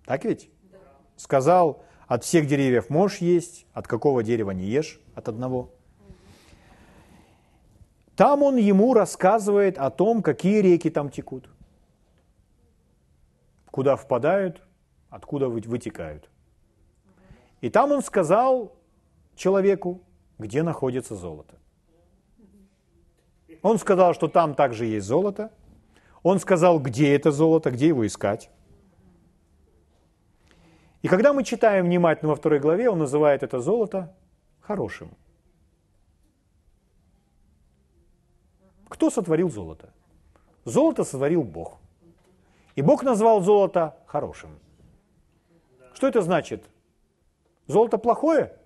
[0.04, 0.50] Так ведь?
[1.16, 5.70] Сказал, от всех деревьев можешь есть, от какого дерева не ешь, от одного.
[8.16, 11.48] Там он ему рассказывает о том, какие реки там текут,
[13.70, 14.62] куда впадают,
[15.08, 16.28] откуда вытекают.
[17.60, 18.76] И там он сказал
[19.36, 20.02] человеку,
[20.38, 21.59] где находится золото.
[23.62, 25.50] Он сказал, что там также есть золото.
[26.22, 28.50] Он сказал, где это золото, где его искать.
[31.02, 34.14] И когда мы читаем внимательно во второй главе, он называет это золото
[34.60, 35.10] хорошим.
[38.88, 39.90] Кто сотворил золото?
[40.64, 41.78] Золото сотворил Бог.
[42.76, 44.50] И Бог назвал золото хорошим.
[45.94, 46.64] Что это значит?
[47.66, 48.56] Золото плохое?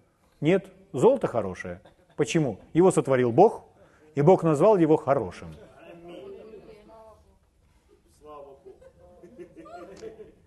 [0.40, 1.80] Нет, золото хорошее.
[2.16, 2.58] Почему?
[2.72, 3.64] Его сотворил Бог,
[4.14, 5.48] и Бог назвал его хорошим.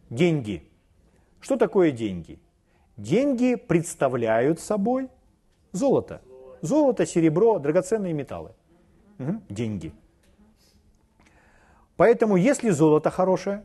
[0.09, 0.63] Деньги.
[1.41, 2.39] Что такое деньги?
[2.95, 5.09] Деньги представляют собой
[5.71, 6.21] золото.
[6.61, 8.51] Золото, серебро, драгоценные металлы.
[9.19, 9.41] Угу.
[9.49, 9.93] Деньги.
[11.97, 13.63] Поэтому, если золото хорошее,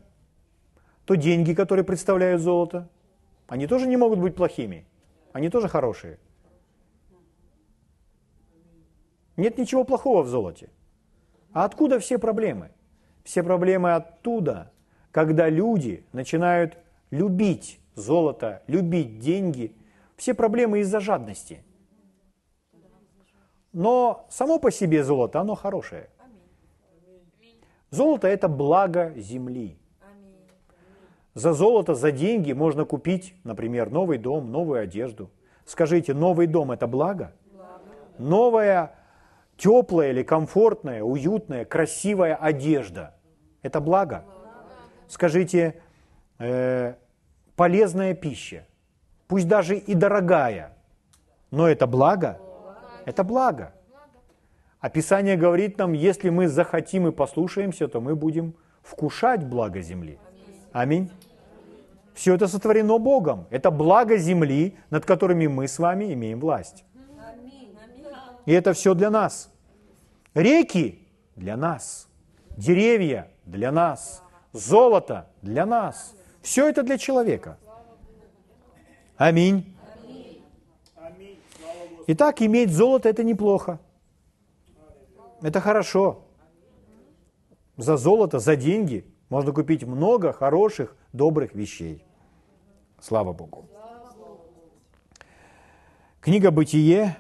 [1.05, 2.89] то деньги, которые представляют золото,
[3.47, 4.85] они тоже не могут быть плохими.
[5.33, 6.19] Они тоже хорошие.
[9.37, 10.69] Нет ничего плохого в золоте.
[11.53, 12.71] А откуда все проблемы?
[13.25, 14.73] Все проблемы оттуда,
[15.11, 16.79] когда люди начинают
[17.11, 19.75] любить золото, любить деньги.
[20.17, 21.63] Все проблемы из-за жадности.
[23.73, 26.09] Но само по себе золото, оно хорошее.
[27.91, 29.79] Золото– это благо земли.
[31.35, 35.31] За золото, за деньги можно купить, например, новый дом, новую одежду.
[35.65, 37.33] Скажите, новый дом– это благо?
[38.19, 38.95] Новая,
[39.57, 43.15] теплая или комфортная, уютная, красивая одежда–
[43.63, 44.25] это благо?
[45.09, 45.83] Скажите,
[46.39, 46.95] э,
[47.57, 48.67] полезная пища,
[49.29, 50.77] пусть даже и дорогая,
[51.51, 52.41] но это благо?
[53.05, 53.73] Это благо.
[54.81, 60.19] Описание говорит нам, если мы захотим и послушаемся, то мы будем вкушать благо земли.
[60.73, 61.11] Аминь.
[62.15, 63.47] Все это сотворено Богом.
[63.51, 66.85] Это благо земли, над которыми мы с вами имеем власть.
[68.45, 69.52] И это все для нас.
[70.35, 71.07] Реки
[71.37, 72.09] для нас.
[72.57, 74.23] Деревья для нас.
[74.53, 76.15] Золото для нас.
[76.43, 77.59] Все это для человека.
[79.17, 79.77] Аминь.
[82.07, 83.79] Итак, иметь золото– это неплохо.
[85.41, 86.25] Это хорошо.
[87.77, 92.05] За золото, за деньги можно купить много хороших, добрых вещей.
[93.01, 93.69] Слава Богу.
[96.21, 97.17] Книга «Бытие»,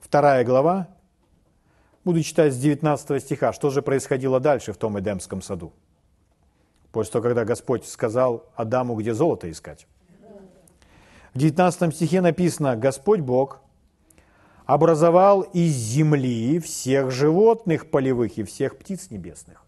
[0.00, 0.88] вторая глава,
[2.04, 5.72] Буду читать с 19 стиха, что же происходило дальше в том Эдемском саду.
[6.90, 9.86] После того, когда Господь сказал Адаму, где золото искать.
[11.32, 13.60] В 19 стихе написано, Господь Бог
[14.66, 19.64] образовал из земли всех животных полевых и всех птиц небесных.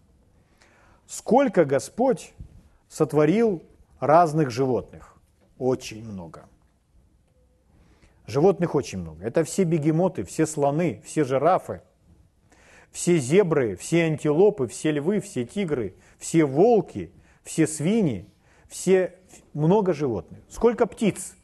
[1.07, 2.33] Сколько Господь
[2.89, 3.63] сотворил
[3.99, 5.15] разных животных?
[5.57, 6.45] Очень много.
[8.27, 9.23] Животных очень много.
[9.23, 11.81] Это все бегемоты, все слоны, все жирафы,
[12.95, 17.11] все зебры, все антилопы, все львы, все тигры, все волки,
[17.43, 18.25] все свиньи,
[18.69, 19.15] все
[19.53, 20.39] много животных.
[20.47, 21.35] Сколько птиц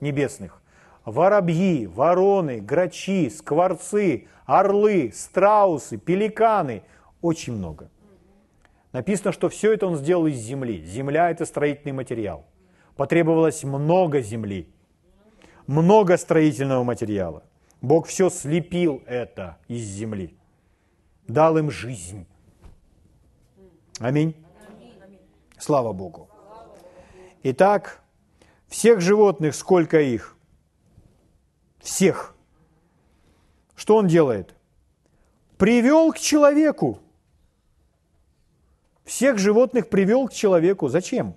[0.00, 0.60] небесных?
[1.04, 6.82] Воробьи, вороны, грачи, скворцы, орлы, страусы, пеликаны.
[7.20, 7.88] Очень много.
[8.90, 10.84] Написано, что все это он сделал из земли.
[10.84, 12.44] Земля– это строительный материал.
[12.96, 14.68] Потребовалось много земли,
[15.68, 17.44] много строительного материала.
[17.80, 20.36] Бог все слепил это из земли,
[21.28, 22.26] дал им жизнь.
[23.98, 24.34] Аминь.
[25.58, 26.28] Слава Богу.
[27.42, 28.00] Итак,
[28.68, 30.36] всех животных, сколько их?
[31.78, 32.34] Всех.
[33.74, 34.54] Что он делает?
[35.56, 37.00] Привел к человеку.
[39.04, 40.88] Всех животных привел к человеку.
[40.88, 41.34] Зачем?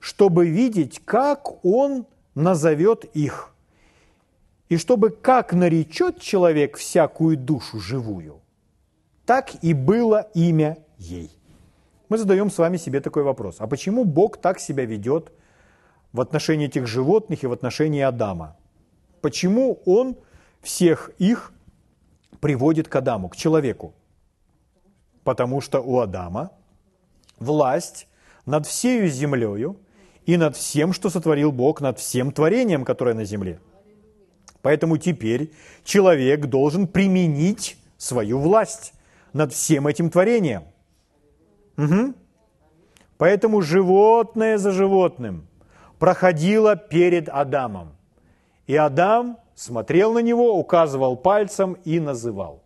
[0.00, 3.54] Чтобы видеть, как он назовет их.
[4.68, 8.40] И чтобы как наречет человек всякую душу живую,
[9.26, 11.30] так и было имя ей.
[12.08, 13.56] Мы задаем с вами себе такой вопрос.
[13.58, 15.32] А почему Бог так себя ведет
[16.12, 18.56] в отношении этих животных и в отношении Адама?
[19.20, 20.16] Почему Он
[20.60, 21.52] всех их
[22.40, 23.94] приводит к Адаму, к человеку?
[25.24, 26.50] Потому что у Адама
[27.38, 28.06] власть
[28.44, 29.80] над всею землею
[30.26, 33.58] и над всем, что сотворил Бог, над всем творением, которое на земле.
[34.60, 35.52] Поэтому теперь
[35.84, 38.92] человек должен применить свою власть
[39.34, 40.62] над всем этим творением.
[41.76, 42.14] Угу.
[43.18, 45.46] Поэтому животное за животным
[45.98, 47.96] проходило перед Адамом.
[48.66, 52.62] И Адам смотрел на него, указывал пальцем и называл.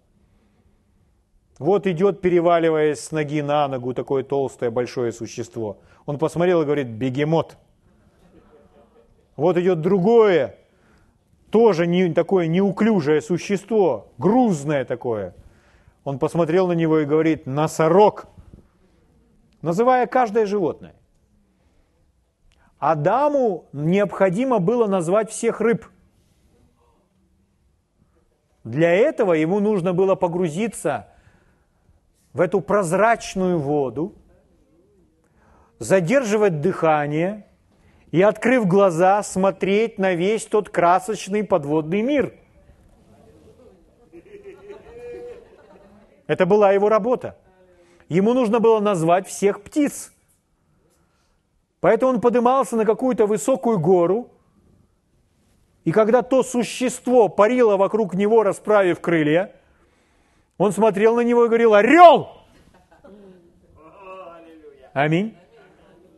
[1.59, 5.79] Вот идет, переваливаясь с ноги на ногу, такое толстое большое существо.
[6.07, 7.57] Он посмотрел и говорит, бегемот.
[9.37, 10.57] Вот идет другое,
[11.51, 15.35] тоже не, такое неуклюжее существо, грузное такое.
[16.09, 18.29] Он посмотрел на него и говорит, носорог,
[19.61, 20.95] называя каждое животное.
[22.79, 25.85] Адаму необходимо было назвать всех рыб.
[28.65, 31.09] Для этого ему нужно было погрузиться
[32.33, 34.15] в эту прозрачную воду,
[35.79, 37.47] задерживать дыхание
[38.13, 42.35] и, открыв глаза, смотреть на весь тот красочный подводный мир.
[46.29, 47.37] Это была его работа.
[48.09, 50.13] Ему нужно было назвать всех птиц.
[51.81, 54.31] Поэтому он подымался на какую-то высокую гору,
[55.85, 59.53] и когда то существо парило вокруг него, расправив крылья,
[60.59, 62.29] он смотрел на него и говорил, орел!
[64.93, 65.35] Аминь.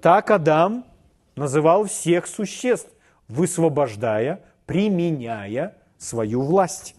[0.01, 0.85] Так Адам
[1.37, 2.91] называл всех существ,
[3.29, 6.97] высвобождая, применяя свою власть,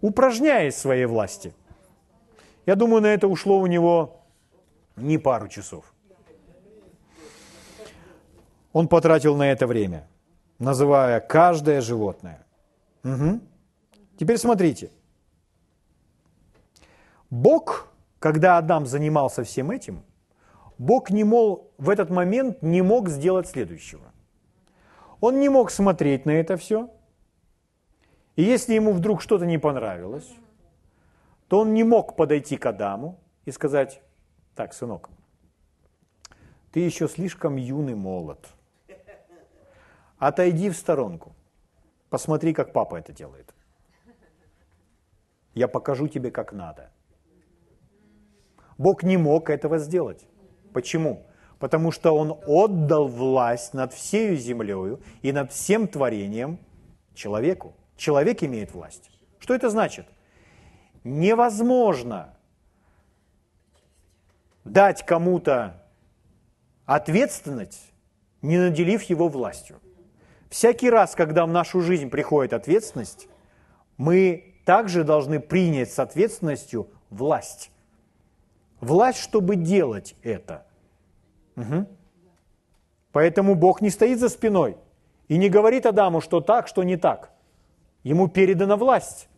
[0.00, 1.54] упражняясь своей власти.
[2.66, 4.24] Я думаю, на это ушло у него
[4.96, 5.94] не пару часов.
[8.72, 10.06] Он потратил на это время,
[10.58, 12.44] называя каждое животное.
[13.04, 13.40] Угу.
[14.18, 14.90] Теперь смотрите.
[17.30, 17.88] Бог,
[18.18, 20.02] когда Адам занимался всем этим,
[20.78, 24.12] Бог не мог, в этот момент не мог сделать следующего.
[25.20, 26.90] Он не мог смотреть на это все.
[28.34, 30.28] И если ему вдруг что-то не понравилось,
[31.48, 34.02] то он не мог подойти к Адаму и сказать,
[34.54, 35.10] так, сынок,
[36.72, 38.48] ты еще слишком юный молод.
[40.18, 41.34] Отойди в сторонку.
[42.10, 43.54] Посмотри, как папа это делает.
[45.54, 46.90] Я покажу тебе, как надо.
[48.78, 50.26] Бог не мог этого сделать.
[50.72, 51.26] Почему?
[51.58, 56.58] Потому что Он отдал власть над всею землею и над всем творением
[57.14, 57.74] человеку.
[57.96, 59.10] Человек имеет власть.
[59.38, 60.06] Что это значит?
[61.06, 62.34] Невозможно
[64.64, 65.80] дать кому-то
[66.84, 67.92] ответственность,
[68.42, 69.78] не наделив его властью.
[70.50, 73.28] Всякий раз, когда в нашу жизнь приходит ответственность,
[73.96, 77.70] мы также должны принять с ответственностью власть.
[78.80, 80.66] Власть, чтобы делать это.
[81.54, 81.86] Угу.
[83.12, 84.76] Поэтому Бог не стоит за спиной
[85.28, 87.30] и не говорит Адаму, что так, что не так.
[88.02, 89.28] Ему передана власть.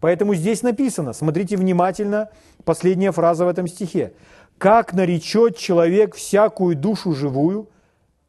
[0.00, 2.30] Поэтому здесь написано, смотрите внимательно,
[2.64, 4.12] последняя фраза в этом стихе.
[4.58, 7.68] «Как наречет человек всякую душу живую,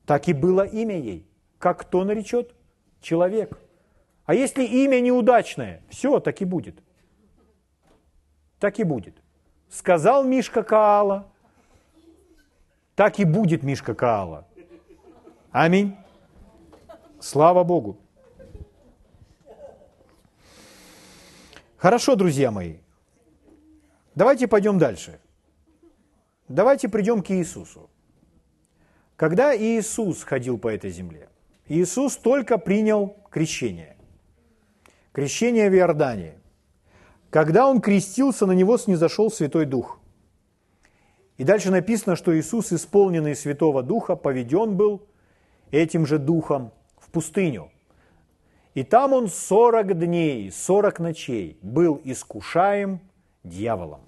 [0.05, 1.29] так и было имя ей».
[1.59, 2.55] Как кто наречет?
[3.01, 3.59] Человек.
[4.25, 6.81] А если имя неудачное, все, так и будет.
[8.59, 9.15] Так и будет.
[9.69, 11.27] Сказал Мишка Каала,
[12.95, 14.47] так и будет Мишка Каала.
[15.51, 15.95] Аминь.
[17.19, 17.97] Слава Богу.
[21.79, 22.75] Хорошо, друзья мои.
[24.13, 25.17] Давайте пойдем дальше.
[26.49, 27.89] Давайте придем к Иисусу.
[29.15, 31.29] Когда Иисус ходил по этой земле,
[31.69, 33.95] Иисус только принял крещение.
[35.13, 36.33] Крещение в Иордании.
[37.29, 40.01] Когда Он крестился, на Него снизошел Святой Дух.
[41.37, 45.07] И дальше написано, что Иисус, исполненный Святого Духа, поведен был
[45.71, 47.71] этим же Духом в пустыню–
[48.73, 52.99] и там он 40 дней, 40 ночей был искушаем
[53.43, 54.01] дьяволом.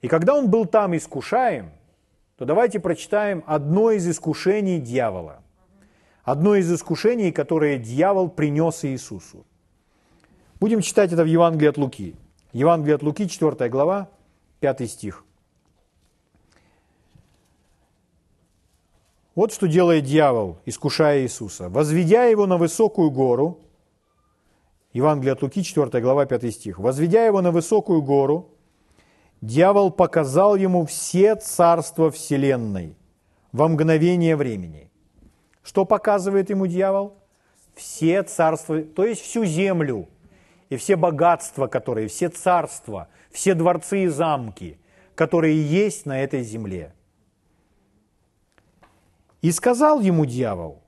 [0.00, 1.70] И когда он был там искушаем,
[2.36, 5.42] то давайте прочитаем одно из искушений дьявола.
[6.22, 9.44] Одно из искушений, которое дьявол принес Иисусу.
[10.58, 12.14] Будем читать это в Евангелии от Луки.
[12.52, 14.08] Евангелие от Луки, 4 глава,
[14.60, 15.24] 5 стих.
[19.40, 21.70] Вот что делает дьявол, искушая Иисуса.
[21.70, 23.58] «Возведя его на высокую гору»,
[24.92, 26.78] Евангелие от Луки, 4 глава, 5 стих.
[26.78, 28.50] «Возведя его на высокую гору,
[29.40, 32.98] дьявол показал ему все царства вселенной
[33.50, 34.90] во мгновение времени».
[35.62, 37.14] Что показывает ему дьявол?
[37.74, 40.10] Все царства, то есть всю землю,
[40.68, 44.78] и все богатства, которые, все царства, все дворцы и замки,
[45.14, 46.92] которые есть на этой земле–
[49.42, 50.82] и сказал ему дьявол,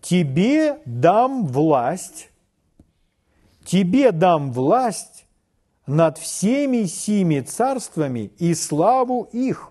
[0.00, 2.30] тебе дам власть,
[3.64, 5.26] тебе дам власть
[5.86, 9.70] над всеми сими царствами и славу их,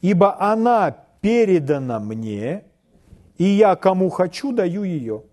[0.00, 2.64] ибо она передана мне,
[3.38, 5.24] и я кому хочу даю ее.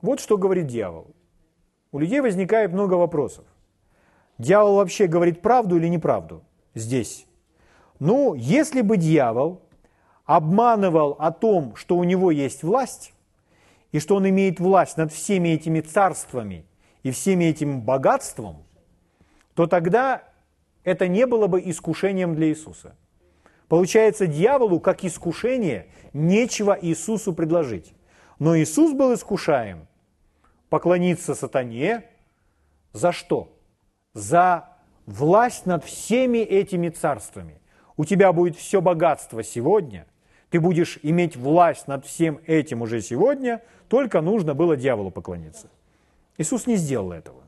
[0.00, 1.14] Вот что говорит дьявол.
[1.92, 3.44] У людей возникает много вопросов.
[4.38, 6.44] Дьявол вообще говорит правду или неправду
[6.74, 7.26] здесь?
[7.98, 9.62] Ну, если бы дьявол
[10.24, 13.12] обманывал о том, что у него есть власть,
[13.92, 16.66] и что он имеет власть над всеми этими царствами
[17.02, 18.64] и всеми этим богатством,
[19.54, 20.22] то тогда
[20.84, 22.96] это не было бы искушением для Иисуса.
[23.68, 27.94] Получается, дьяволу, как искушение, нечего Иисусу предложить.
[28.38, 29.88] Но Иисус был искушаем
[30.68, 32.04] поклониться сатане
[32.92, 33.52] за что?
[34.12, 34.68] За
[35.06, 37.60] власть над всеми этими царствами
[37.96, 40.06] у тебя будет все богатство сегодня,
[40.50, 45.68] ты будешь иметь власть над всем этим уже сегодня, только нужно было дьяволу поклониться.
[46.38, 47.42] Иисус не сделал этого.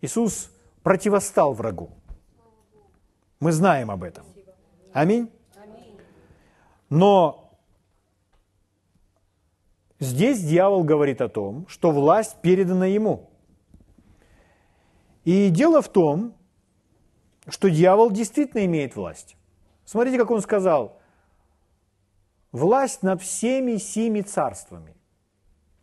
[0.00, 0.50] Иисус
[0.82, 1.90] противостал врагу.
[3.40, 4.24] Мы знаем об этом.
[4.92, 5.30] Аминь.
[6.88, 7.50] Но
[9.98, 13.30] здесь дьявол говорит о том, что власть передана ему.
[15.24, 16.34] И дело в том,
[17.48, 19.36] что дьявол действительно имеет власть.
[19.84, 21.00] Смотрите, как он сказал,
[22.52, 24.94] власть над всеми семи царствами.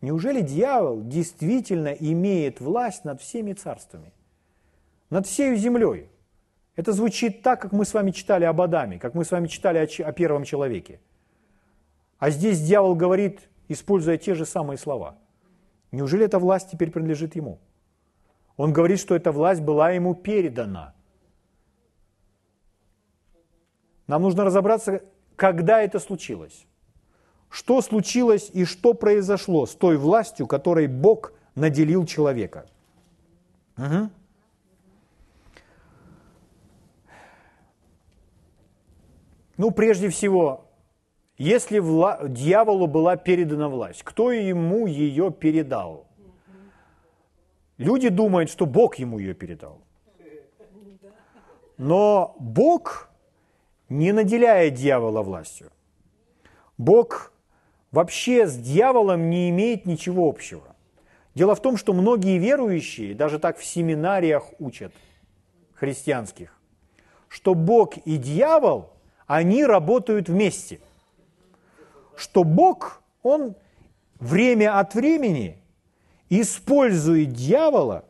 [0.01, 4.14] Неужели дьявол действительно имеет власть над всеми царствами?
[5.10, 6.10] Над всей землей?
[6.78, 9.80] Это звучит так, как мы с вами читали об Адаме, как мы с вами читали
[9.80, 11.01] о, о первом человеке.
[12.20, 15.18] А здесь дьявол говорит, используя те же самые слова.
[15.91, 17.60] Неужели эта власть теперь принадлежит ему?
[18.55, 20.93] Он говорит, что эта власть была ему передана–
[24.10, 25.03] Нам нужно разобраться,
[25.36, 26.66] когда это случилось.
[27.47, 32.66] Что случилось и что произошло с той властью, которой Бог наделил человека.
[33.78, 34.10] Угу.
[39.57, 40.66] Ну, прежде всего,
[41.38, 42.18] если вла...
[42.28, 46.07] дьяволу была передана власть, кто ему ее передал?
[47.78, 49.82] Люди думают, что Бог ему ее передал.
[51.78, 53.09] Но Бог
[53.89, 55.71] не наделяет дьявола властью.
[56.77, 57.33] Бог
[57.91, 60.75] вообще с дьяволом не имеет ничего общего.
[61.35, 64.93] Дело в том, что многие верующие, даже так в семинариях учат,
[65.73, 66.53] христианских,
[67.27, 68.91] что Бог и дьявол,
[69.27, 70.79] они работают вместе.
[72.15, 73.55] Что Бог, Он
[74.19, 75.57] время от времени
[76.29, 78.05] использует дьявола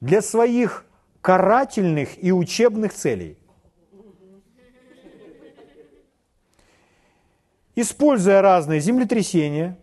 [0.00, 0.84] для своих
[1.20, 3.38] карательных и учебных целей–
[7.76, 9.78] используя разные землетрясения,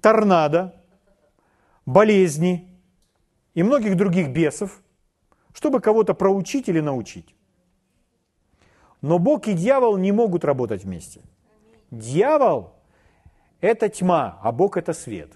[0.00, 0.74] торнадо,
[1.84, 2.68] болезни
[3.54, 4.82] и многих других бесов,
[5.52, 7.34] чтобы кого-то проучить или научить.
[9.02, 11.20] Но Бог и дьявол не могут работать вместе.
[11.90, 12.72] Дьявол–
[13.60, 15.32] это тьма, а Бог– это свет.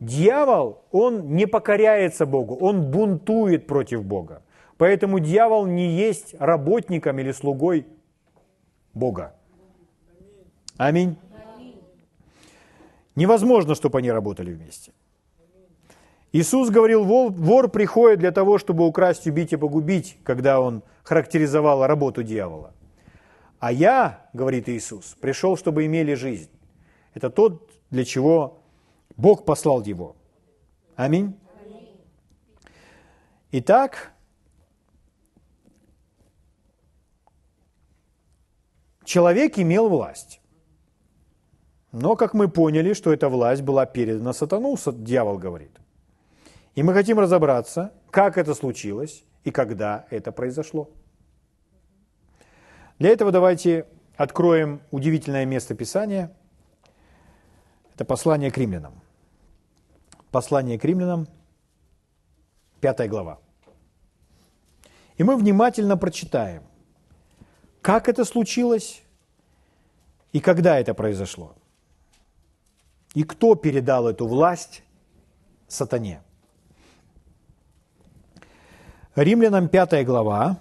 [0.00, 4.42] Дьявол, он не покоряется Богу, он бунтует против Бога.
[4.76, 7.86] Поэтому дьявол не есть работником или слугой
[8.92, 9.34] Бога.
[10.76, 11.16] Аминь.
[13.14, 14.92] Невозможно, чтобы они работали вместе.
[16.32, 22.22] Иисус говорил, вор приходит для того, чтобы украсть, убить и погубить, когда он характеризовал работу
[22.22, 22.74] дьявола.
[23.58, 26.50] А я, говорит Иисус, пришел, чтобы имели жизнь.
[27.14, 28.58] Это тот, для чего
[29.16, 30.14] Бог послал его.
[30.94, 31.38] Аминь.
[33.52, 34.12] Итак,
[39.04, 40.40] человек имел власть.
[41.98, 45.80] Но, как мы поняли, что эта власть была передана сатану, дьявол говорит.
[46.74, 50.90] И мы хотим разобраться, как это случилось и когда это произошло.
[52.98, 56.36] Для этого давайте откроем удивительное место Писания.
[57.94, 59.00] Это послание к римлянам.
[60.30, 61.26] Послание к римлянам,
[62.82, 63.38] пятая глава.
[65.16, 66.62] И мы внимательно прочитаем,
[67.80, 69.02] как это случилось
[70.34, 71.56] и когда это произошло.
[73.16, 74.82] И кто передал эту власть
[75.68, 76.22] сатане?
[79.14, 80.58] Римлянам 5 глава,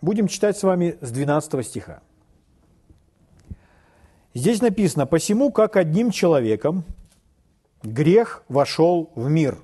[0.00, 2.00] Будем читать с вами с 12 стиха.
[4.34, 6.84] Здесь написано, «Посему, как одним человеком
[7.82, 9.58] грех вошел в мир».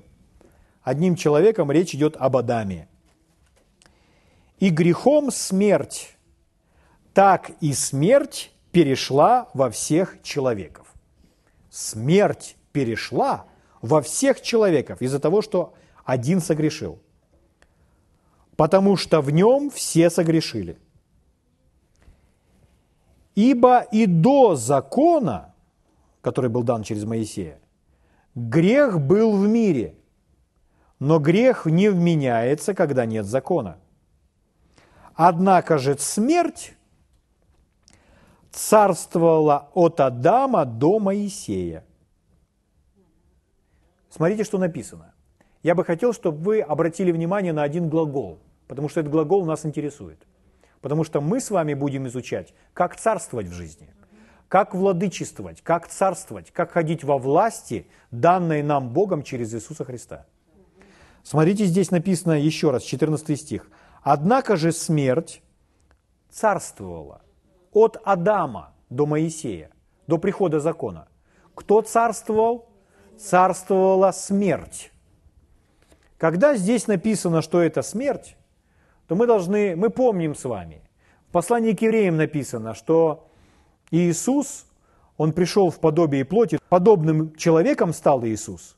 [0.81, 2.88] Одним человеком речь идет об Адаме.
[4.59, 6.17] «И грехом смерть,
[7.13, 10.93] так и смерть перешла во всех человеков».
[11.69, 13.45] Смерть перешла
[13.81, 16.99] во всех человеков из-за того, что один согрешил.
[18.55, 20.77] Потому что в нем все согрешили–
[23.39, 25.53] Ибо и до закона,
[26.19, 27.57] который был дан через Моисея,
[28.35, 29.95] грех был в мире,
[30.99, 33.77] но грех не вменяется, когда нет закона.
[35.21, 36.77] Однако же смерть
[38.51, 41.83] царствовала от Адама до Моисея.
[44.09, 45.13] Смотрите, что написано.
[45.61, 48.39] Я бы хотел, чтобы вы обратили внимание на один глагол,
[48.69, 50.25] потому что этот глагол нас интересует.
[50.79, 53.93] Потому что мы с вами будем изучать, как царствовать в жизни,
[54.47, 60.27] как владычествовать, как царствовать, как ходить во власти, данной нам Богом через Иисуса Христа.
[61.23, 63.69] Смотрите, здесь написано еще раз, 14 стих.
[64.01, 65.41] «Однако же смерть
[66.29, 67.21] царствовала
[67.71, 69.71] от Адама до Моисея,
[70.07, 71.07] до прихода закона.
[71.55, 72.69] Кто царствовал?
[73.17, 74.91] Царствовала смерть.
[76.17, 78.37] Когда здесь написано, что это смерть,
[79.07, 80.81] то мы должны, мы помним с вами,
[81.27, 83.29] в послании к евреям написано, что
[83.91, 84.65] Иисус,
[85.17, 88.77] Он пришел в подобие плоти, подобным человеком стал Иисус,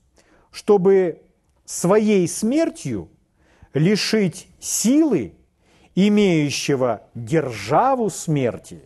[0.51, 1.21] чтобы
[1.65, 3.09] своей смертью
[3.73, 5.33] лишить силы
[5.95, 8.81] имеющего державу смерти,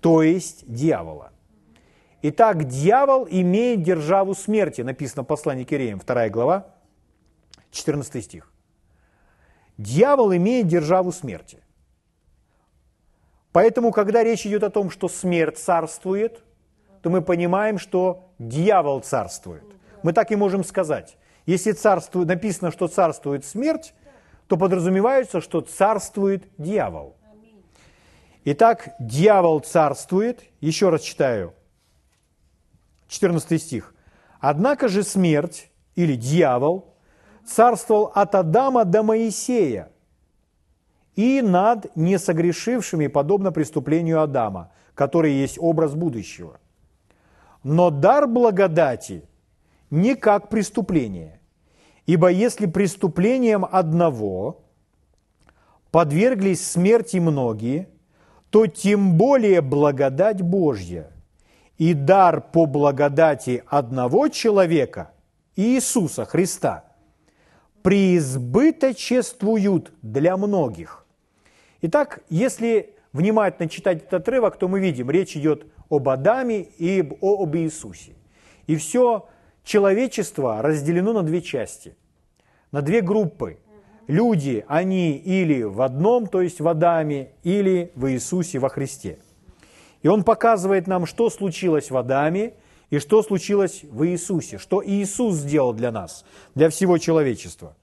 [0.00, 1.32] то есть дьявола.
[2.22, 6.74] Итак, дьявол имеет державу смерти, написано в послании к Иереям, 2 глава,
[7.70, 8.50] 14 стих.
[9.76, 11.58] Дьявол имеет державу смерти.
[13.52, 16.42] Поэтому, когда речь идет о том, что смерть царствует,
[17.02, 19.64] то мы понимаем, что дьявол царствует.
[20.02, 21.18] Мы так и можем сказать.
[21.46, 23.94] Если царствует, написано, что царствует смерть,
[24.46, 27.16] то подразумевается, что царствует дьявол.
[28.44, 31.54] Итак, дьявол царствует, еще раз читаю,
[33.08, 33.94] 14 стих.
[34.40, 36.94] Однако же смерть или дьявол
[37.46, 39.90] царствовал от Адама до Моисея
[41.16, 46.60] и над несогрешившими, подобно преступлению Адама, который есть образ будущего.
[47.62, 49.26] Но дар благодати
[49.90, 51.40] не как преступление,
[52.06, 54.62] ибо если преступлением одного
[55.90, 57.88] подверглись смерти многие,
[58.50, 61.10] то тем более благодать Божья
[61.78, 65.12] и дар по благодати одного человека,
[65.56, 66.84] Иисуса Христа–
[67.84, 71.04] преизбыточествуют для многих.
[71.82, 77.54] Итак, если внимательно читать этот отрывок, то мы видим, речь идет об Адаме и об
[77.56, 78.14] Иисусе.
[78.66, 79.28] И все
[79.64, 81.96] человечество разделено на две части,
[82.70, 83.58] на две группы.
[84.06, 89.18] люди, они или в одном, то есть в Адаме, или в Иисусе, во Христе.
[90.02, 92.52] И он показывает нам, что случилось в Адаме
[92.90, 97.74] и что случилось в Иисусе, что Иисус сделал для нас, для всего человечества.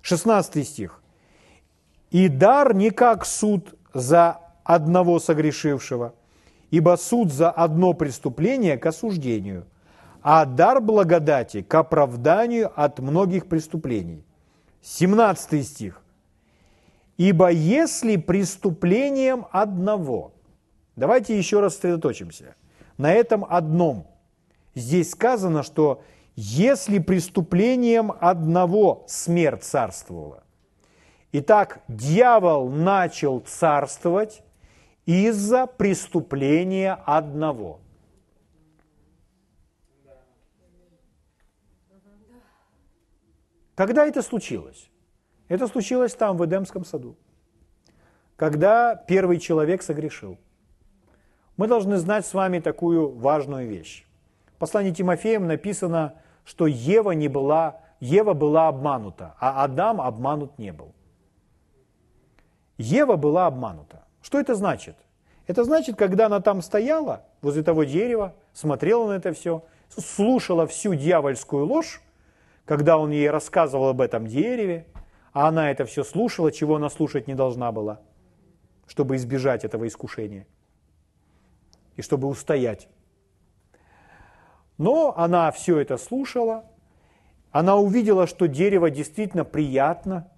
[0.00, 1.02] 16 стих.
[2.10, 6.14] «И дар не как суд за одного согрешившего,
[6.70, 9.66] ибо суд за одно преступление к осуждению,
[10.30, 14.26] а дар благодати к оправданию от многих преступлений».
[14.82, 16.02] 17 стих.
[17.16, 20.32] «Ибо если преступлением одного...»
[20.96, 22.56] Давайте еще раз сосредоточимся.
[22.98, 24.06] На этом одном.
[24.74, 26.02] Здесь сказано, что
[26.36, 30.42] если преступлением одного смерть царствовала.
[31.32, 34.42] Итак, дьявол начал царствовать
[35.06, 37.80] из-за преступления одного.
[43.78, 44.90] Когда это случилось?
[45.46, 47.16] Это случилось там, в Эдемском саду,
[48.34, 50.36] когда первый человек согрешил.
[51.56, 54.04] Мы должны знать с вами такую важную вещь.
[54.56, 56.14] В послании Тимофеем написано,
[56.44, 60.92] что Ева, не была, Ева была обманута, а Адам обманут не был.
[62.78, 64.04] Ева была обманута.
[64.22, 64.96] Что это значит?
[65.46, 70.96] Это значит, когда она там стояла, возле того дерева, смотрела на это все, слушала всю
[70.96, 72.02] дьявольскую ложь,
[72.68, 74.86] когда он ей рассказывал об этом дереве,
[75.32, 78.02] а она это все слушала, чего она слушать не должна была,
[78.86, 80.46] чтобы избежать этого искушения
[81.96, 82.90] и чтобы устоять.
[84.76, 86.66] Но она все это слушала,
[87.52, 90.30] она увидела, что дерево действительно приятно,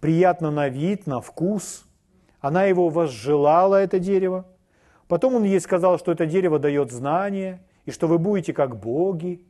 [0.00, 1.86] приятно на вид, на вкус.
[2.40, 4.44] Она его возжелала, это дерево.
[5.08, 9.46] Потом он ей сказал, что это дерево дает знание, и что вы будете как боги,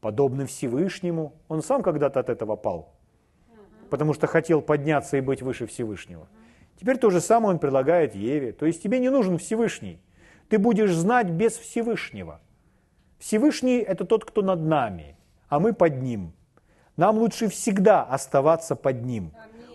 [0.00, 1.34] подобный Всевышнему.
[1.48, 2.92] Он сам когда-то от этого пал,
[3.90, 6.28] потому что хотел подняться и быть выше Всевышнего.
[6.78, 8.52] Теперь то же самое он предлагает Еве.
[8.52, 10.00] То есть тебе не нужен Всевышний.
[10.48, 12.40] Ты будешь знать без Всевышнего.
[13.18, 15.16] Всевышний– это тот, кто над нами,
[15.48, 16.32] а мы под Ним.
[16.96, 19.32] Нам лучше всегда оставаться под Ним.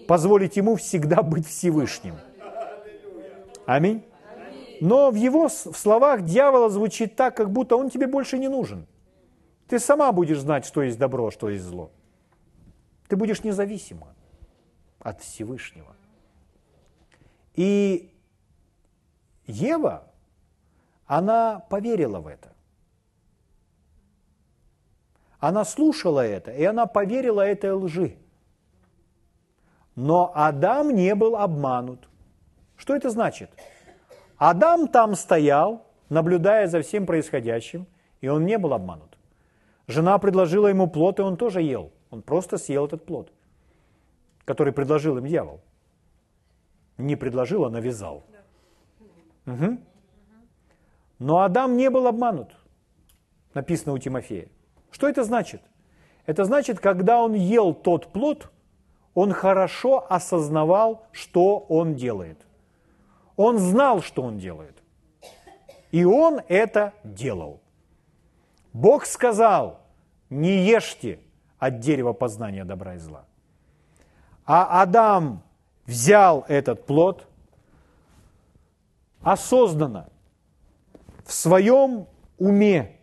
[0.08, 2.16] Позволить Ему всегда быть Всевышним.
[3.68, 4.04] Аминь.
[4.82, 8.88] Но в его в словах дьявола звучит так, как будто он тебе больше не нужен–
[9.68, 11.92] ты сама будешь знать, что есть добро, а что есть зло.
[13.08, 14.16] Ты будешь независима
[15.00, 15.96] от Всевышнего.
[17.54, 18.12] И
[19.46, 20.12] Ева,
[21.06, 22.54] она поверила в это.
[25.40, 28.18] Она слушала это, и она поверила этой лжи.
[29.96, 32.10] Но Адам не был обманут.
[32.76, 33.50] Что это значит?
[34.38, 37.88] Адам там стоял, наблюдая за всем происходящим,
[38.22, 39.15] и он не был обманут.
[39.88, 41.92] Жена предложила ему плод, и он тоже ел.
[42.10, 43.32] Он просто съел этот плод,
[44.46, 45.62] который предложил им дьявол.
[46.98, 48.24] Не предложил, а навязал.
[49.46, 49.78] Угу.
[51.20, 52.56] Но Адам не был обманут,
[53.54, 54.48] написано у Тимофея.
[54.92, 55.62] Что это значит?
[56.26, 58.52] Это значит, когда он ел тот плод,
[59.14, 62.46] он хорошо осознавал, что он делает.
[63.36, 64.82] Он знал, что он делает.
[65.92, 67.62] И он это делал.
[68.76, 69.80] Бог сказал,
[70.30, 71.22] не ешьте
[71.60, 73.26] от дерева познания добра и зла.
[74.46, 75.44] А Адам
[75.86, 77.26] взял этот плод
[79.22, 80.10] осознанно,
[81.24, 82.06] в своем
[82.38, 83.00] уме,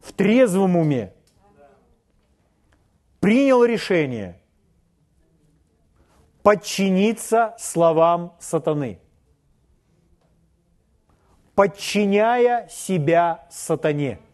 [0.00, 1.12] в трезвом уме,
[3.20, 4.40] принял решение
[6.42, 8.98] подчиниться словам сатаны,
[11.54, 14.18] подчиняя себя сатане–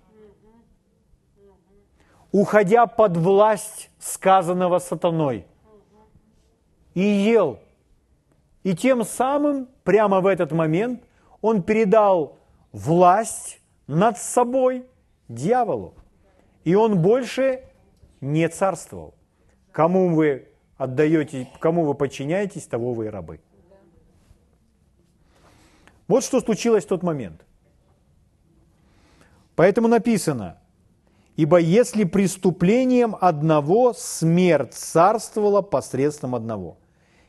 [2.33, 5.47] уходя под власть сказанного сатаной,
[6.95, 7.61] и ел.
[8.62, 11.03] И тем самым, прямо в этот момент,
[11.41, 12.37] он передал
[12.72, 14.87] власть над собой
[15.28, 15.95] дьяволу.
[16.64, 17.64] И он больше
[18.20, 19.14] не царствовал.
[19.72, 23.41] Кому вы отдаете, кому вы подчиняетесь, того вы и рабы.
[26.07, 27.45] Вот что случилось в тот момент.
[29.55, 30.60] Поэтому написано,
[31.41, 36.76] Ибо если преступлением одного смерть царствовала посредством одного,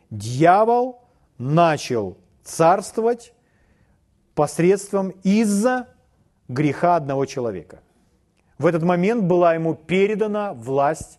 [0.10, 1.00] дьявол
[1.38, 3.34] начал царствовать
[4.36, 5.88] посредством из-за
[6.50, 7.80] греха одного человека.
[8.58, 11.18] В этот момент была ему передана власть,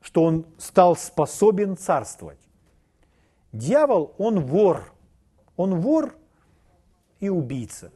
[0.00, 2.40] что он стал способен царствовать.
[3.52, 4.94] Дьявол, он вор.
[5.56, 6.16] Он вор
[7.20, 7.92] и убийца,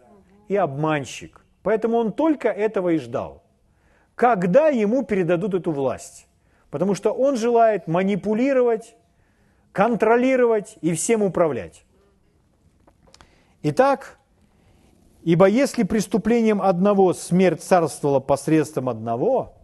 [0.49, 1.47] и обманщик.
[1.63, 3.42] Поэтому он только этого и ждал
[4.15, 6.27] когда ему передадут эту власть.
[6.71, 8.97] Потому что он желает манипулировать,
[9.73, 11.85] контролировать и всем управлять.
[13.63, 14.19] Итак,
[15.23, 19.55] ибо если преступлением одного смерть царствовала посредством одного,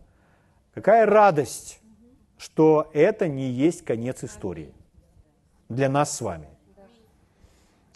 [0.74, 1.80] какая радость,
[2.36, 4.72] что это не есть конец истории
[5.68, 6.48] для нас с вами.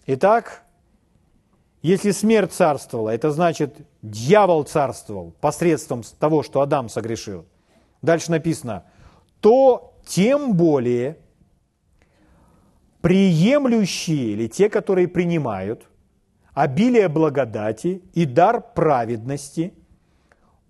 [0.05, 0.63] Итак,
[1.83, 7.45] если смерть царствовала, это значит, дьявол царствовал посредством того, что Адам согрешил.
[8.01, 8.85] Дальше написано,
[9.41, 11.17] то тем более
[13.01, 15.85] приемлющие или те, которые принимают
[16.53, 19.73] обилие благодати и дар праведности,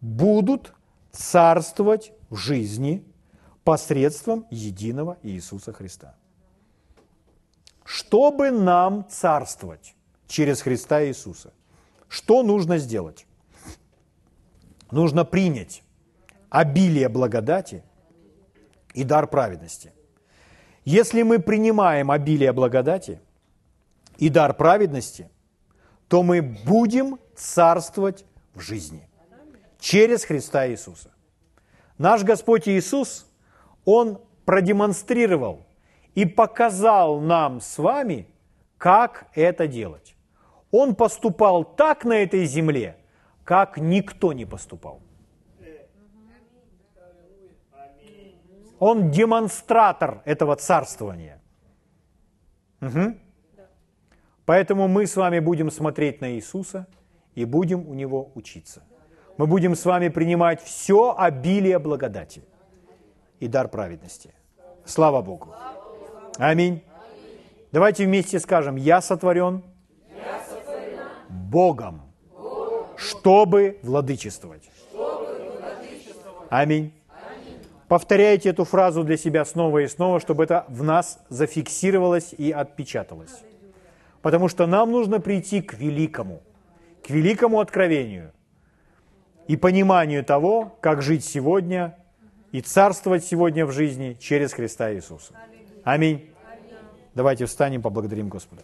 [0.02, 0.74] будут
[1.12, 3.06] царствовать в жизни
[3.64, 6.16] посредством единого Иисуса Христа.
[7.86, 9.93] Чтобы нам царствовать
[10.34, 11.54] через Христа Иисуса,
[12.08, 13.28] что нужно сделать?
[14.90, 15.84] Нужно принять
[16.50, 17.84] обилие благодати
[18.96, 19.94] и дар праведности.
[20.86, 23.22] Если мы принимаем обилие благодати
[24.18, 25.30] и дар праведности,
[26.08, 28.26] то мы будем царствовать
[28.56, 29.08] в жизни
[29.80, 31.12] через Христа Иисуса.
[32.00, 33.28] Наш Господь Иисус,
[33.86, 35.68] Он продемонстрировал
[36.16, 38.28] и показал нам с вами,
[38.80, 40.16] как это делать.
[40.74, 42.98] Он поступал так на этой земле,
[43.44, 45.02] как никто не поступал.
[48.80, 51.40] Он демонстратор этого царствования.
[52.82, 53.16] Угу.
[54.46, 56.88] Поэтому мы с вами будем смотреть на Иисуса
[57.36, 58.82] и будем у Него учиться.
[59.38, 62.44] Мы будем с вами принимать все обилие благодати
[63.40, 64.34] и дар праведности.
[64.86, 65.54] Слава Богу.
[66.40, 66.82] Аминь.
[67.72, 69.64] Давайте вместе скажем, я сотворен,
[71.54, 72.02] Богом,
[72.98, 74.72] чтобы владычествовать.
[76.50, 76.92] Аминь.
[77.88, 83.44] Повторяйте эту фразу для себя снова и снова, чтобы это в нас зафиксировалось и отпечаталось.
[84.24, 86.42] Потому что нам нужно прийти к великому,
[87.06, 88.32] к великому откровению
[89.48, 91.96] и пониманию того, как жить сегодня
[92.52, 95.36] и царствовать сегодня в жизни через Христа Иисуса.
[95.84, 96.32] Аминь.
[97.14, 98.64] Давайте встанем, поблагодарим Господа.